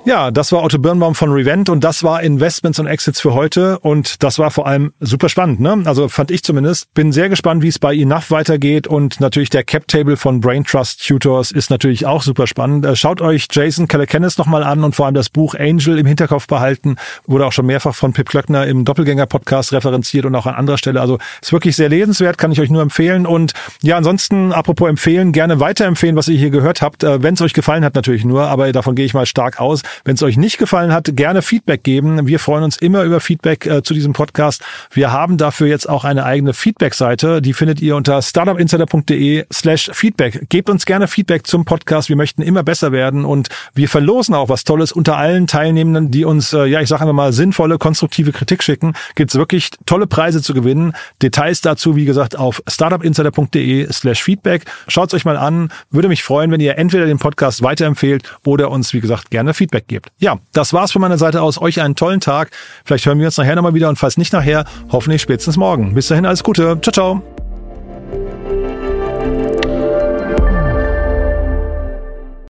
Ja, 0.06 0.30
das 0.30 0.52
war 0.52 0.62
Otto 0.62 0.78
Birnbaum 0.78 1.16
von 1.16 1.32
Revent 1.32 1.68
und 1.68 1.82
das 1.82 2.04
war 2.04 2.22
Investments 2.22 2.78
und 2.78 2.86
Exits 2.86 3.20
für 3.20 3.34
heute 3.34 3.80
und 3.80 4.22
das 4.22 4.38
war 4.38 4.52
vor 4.52 4.68
allem 4.68 4.92
super 5.00 5.28
spannend, 5.28 5.58
ne? 5.58 5.82
Also 5.84 6.08
fand 6.08 6.30
ich 6.30 6.44
zumindest. 6.44 6.94
Bin 6.94 7.10
sehr 7.10 7.28
gespannt, 7.28 7.64
wie 7.64 7.68
es 7.68 7.80
bei 7.80 7.92
Enough 7.92 8.30
weitergeht 8.30 8.86
und 8.86 9.18
natürlich 9.20 9.50
der 9.50 9.64
Cap 9.64 9.88
Table 9.88 10.16
von 10.16 10.40
Brain 10.40 10.62
Trust 10.62 11.04
Tutors 11.04 11.50
ist 11.50 11.70
natürlich 11.70 12.06
auch 12.06 12.22
super 12.22 12.46
spannend. 12.46 12.86
Äh, 12.86 12.94
schaut 12.94 13.20
euch 13.20 13.48
Jason 13.50 13.88
Calacanis 13.88 14.38
nochmal 14.38 14.62
an 14.62 14.84
und 14.84 14.94
vor 14.94 15.06
allem 15.06 15.16
das 15.16 15.28
Buch 15.28 15.56
Angel 15.56 15.98
im 15.98 16.06
Hinterkopf 16.06 16.46
behalten. 16.46 16.94
Wurde 17.26 17.44
auch 17.44 17.52
schon 17.52 17.66
mehrfach 17.66 17.96
von 17.96 18.12
Pip 18.12 18.28
Klöckner 18.28 18.64
im 18.64 18.84
Doppelgänger 18.84 19.26
Podcast 19.26 19.72
referenziert 19.72 20.24
und 20.24 20.36
auch 20.36 20.46
an 20.46 20.54
anderer 20.54 20.78
Stelle. 20.78 21.00
Also 21.00 21.18
ist 21.42 21.52
wirklich 21.52 21.74
sehr 21.74 21.88
lesenswert, 21.88 22.38
kann 22.38 22.52
ich 22.52 22.60
euch 22.60 22.70
nur 22.70 22.82
empfehlen 22.82 23.26
und 23.26 23.54
ja, 23.82 23.96
ansonsten 23.96 24.52
apropos 24.52 24.88
empfehlen, 24.88 25.32
gerne 25.32 25.58
weiterempfehlen, 25.58 26.14
was 26.14 26.28
ihr 26.28 26.38
hier 26.38 26.50
gehört 26.50 26.80
habt, 26.80 27.02
äh, 27.02 27.24
wenn 27.24 27.34
es 27.34 27.40
euch 27.40 27.54
gefallen 27.54 27.84
hat 27.84 27.96
natürlich 27.96 28.24
nur, 28.24 28.44
aber 28.44 28.70
davon 28.70 28.94
gehe 28.94 29.04
ich 29.04 29.12
mal 29.12 29.26
stark 29.26 29.58
aus. 29.60 29.82
Wenn 30.04 30.14
es 30.14 30.22
euch 30.22 30.36
nicht 30.36 30.58
gefallen 30.58 30.92
hat, 30.92 31.16
gerne 31.16 31.42
Feedback 31.42 31.82
geben. 31.82 32.26
Wir 32.26 32.38
freuen 32.38 32.64
uns 32.64 32.76
immer 32.76 33.02
über 33.04 33.20
Feedback 33.20 33.66
äh, 33.66 33.82
zu 33.82 33.94
diesem 33.94 34.12
Podcast. 34.12 34.62
Wir 34.90 35.12
haben 35.12 35.36
dafür 35.36 35.66
jetzt 35.66 35.88
auch 35.88 36.04
eine 36.04 36.24
eigene 36.24 36.54
Feedback-Seite. 36.54 37.42
Die 37.42 37.52
findet 37.52 37.80
ihr 37.80 37.96
unter 37.96 38.20
startupinsider.de 38.22 39.46
slash 39.52 39.90
Feedback. 39.92 40.48
Gebt 40.48 40.70
uns 40.70 40.86
gerne 40.86 41.08
Feedback 41.08 41.46
zum 41.46 41.64
Podcast. 41.64 42.08
Wir 42.08 42.16
möchten 42.16 42.42
immer 42.42 42.62
besser 42.62 42.92
werden 42.92 43.24
und 43.24 43.48
wir 43.74 43.88
verlosen 43.88 44.34
auch 44.34 44.48
was 44.48 44.64
Tolles 44.64 44.92
unter 44.92 45.16
allen 45.16 45.46
Teilnehmenden, 45.46 46.10
die 46.10 46.24
uns, 46.24 46.52
äh, 46.52 46.66
ja, 46.66 46.80
ich 46.80 46.88
sage 46.88 47.02
einfach 47.02 47.14
mal, 47.14 47.32
sinnvolle, 47.32 47.78
konstruktive 47.78 48.32
Kritik 48.32 48.62
schicken. 48.62 48.94
Gibt 49.14 49.30
es 49.30 49.36
wirklich 49.36 49.70
tolle 49.86 50.06
Preise 50.06 50.42
zu 50.42 50.54
gewinnen. 50.54 50.92
Details 51.22 51.60
dazu, 51.60 51.96
wie 51.96 52.04
gesagt, 52.04 52.38
auf 52.38 52.62
startupinsider.de 52.66 53.92
slash 53.92 54.22
Feedback. 54.22 54.64
Schaut 54.88 55.08
es 55.08 55.14
euch 55.14 55.24
mal 55.24 55.36
an. 55.36 55.70
Würde 55.90 56.08
mich 56.08 56.22
freuen, 56.22 56.50
wenn 56.50 56.60
ihr 56.60 56.78
entweder 56.78 57.06
den 57.06 57.18
Podcast 57.18 57.62
weiterempfehlt 57.62 58.22
oder 58.44 58.70
uns, 58.70 58.92
wie 58.92 59.00
gesagt, 59.00 59.30
gerne 59.30 59.54
Feedback 59.86 59.96
gebt. 60.04 60.10
Ja, 60.18 60.38
das 60.52 60.72
war's 60.72 60.90
von 60.92 61.02
meiner 61.02 61.18
Seite 61.18 61.42
aus. 61.42 61.60
Euch 61.60 61.80
einen 61.80 61.96
tollen 61.96 62.20
Tag. 62.20 62.52
Vielleicht 62.84 63.06
hören 63.06 63.18
wir 63.18 63.26
uns 63.26 63.36
nachher 63.36 63.56
nochmal 63.56 63.74
wieder 63.74 63.88
und 63.88 63.96
falls 63.96 64.16
nicht 64.18 64.32
nachher, 64.32 64.64
hoffentlich 64.90 65.22
spätestens 65.22 65.56
morgen. 65.56 65.94
Bis 65.94 66.08
dahin 66.08 66.26
alles 66.26 66.42
Gute. 66.42 66.80
Ciao, 66.82 66.92
ciao. 66.92 67.22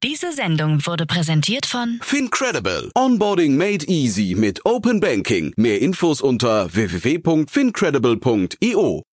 Diese 0.02 0.32
Sendung 0.32 0.84
wurde 0.86 1.04
präsentiert 1.06 1.66
von 1.66 2.00
Fincredible. 2.02 2.90
Onboarding 2.94 3.56
made 3.56 3.84
easy 3.86 4.34
mit 4.36 4.64
Open 4.64 5.00
Banking. 5.00 5.52
Mehr 5.56 5.80
Infos 5.80 6.20
unter 6.20 6.72
www.fincredible.io. 6.72 9.07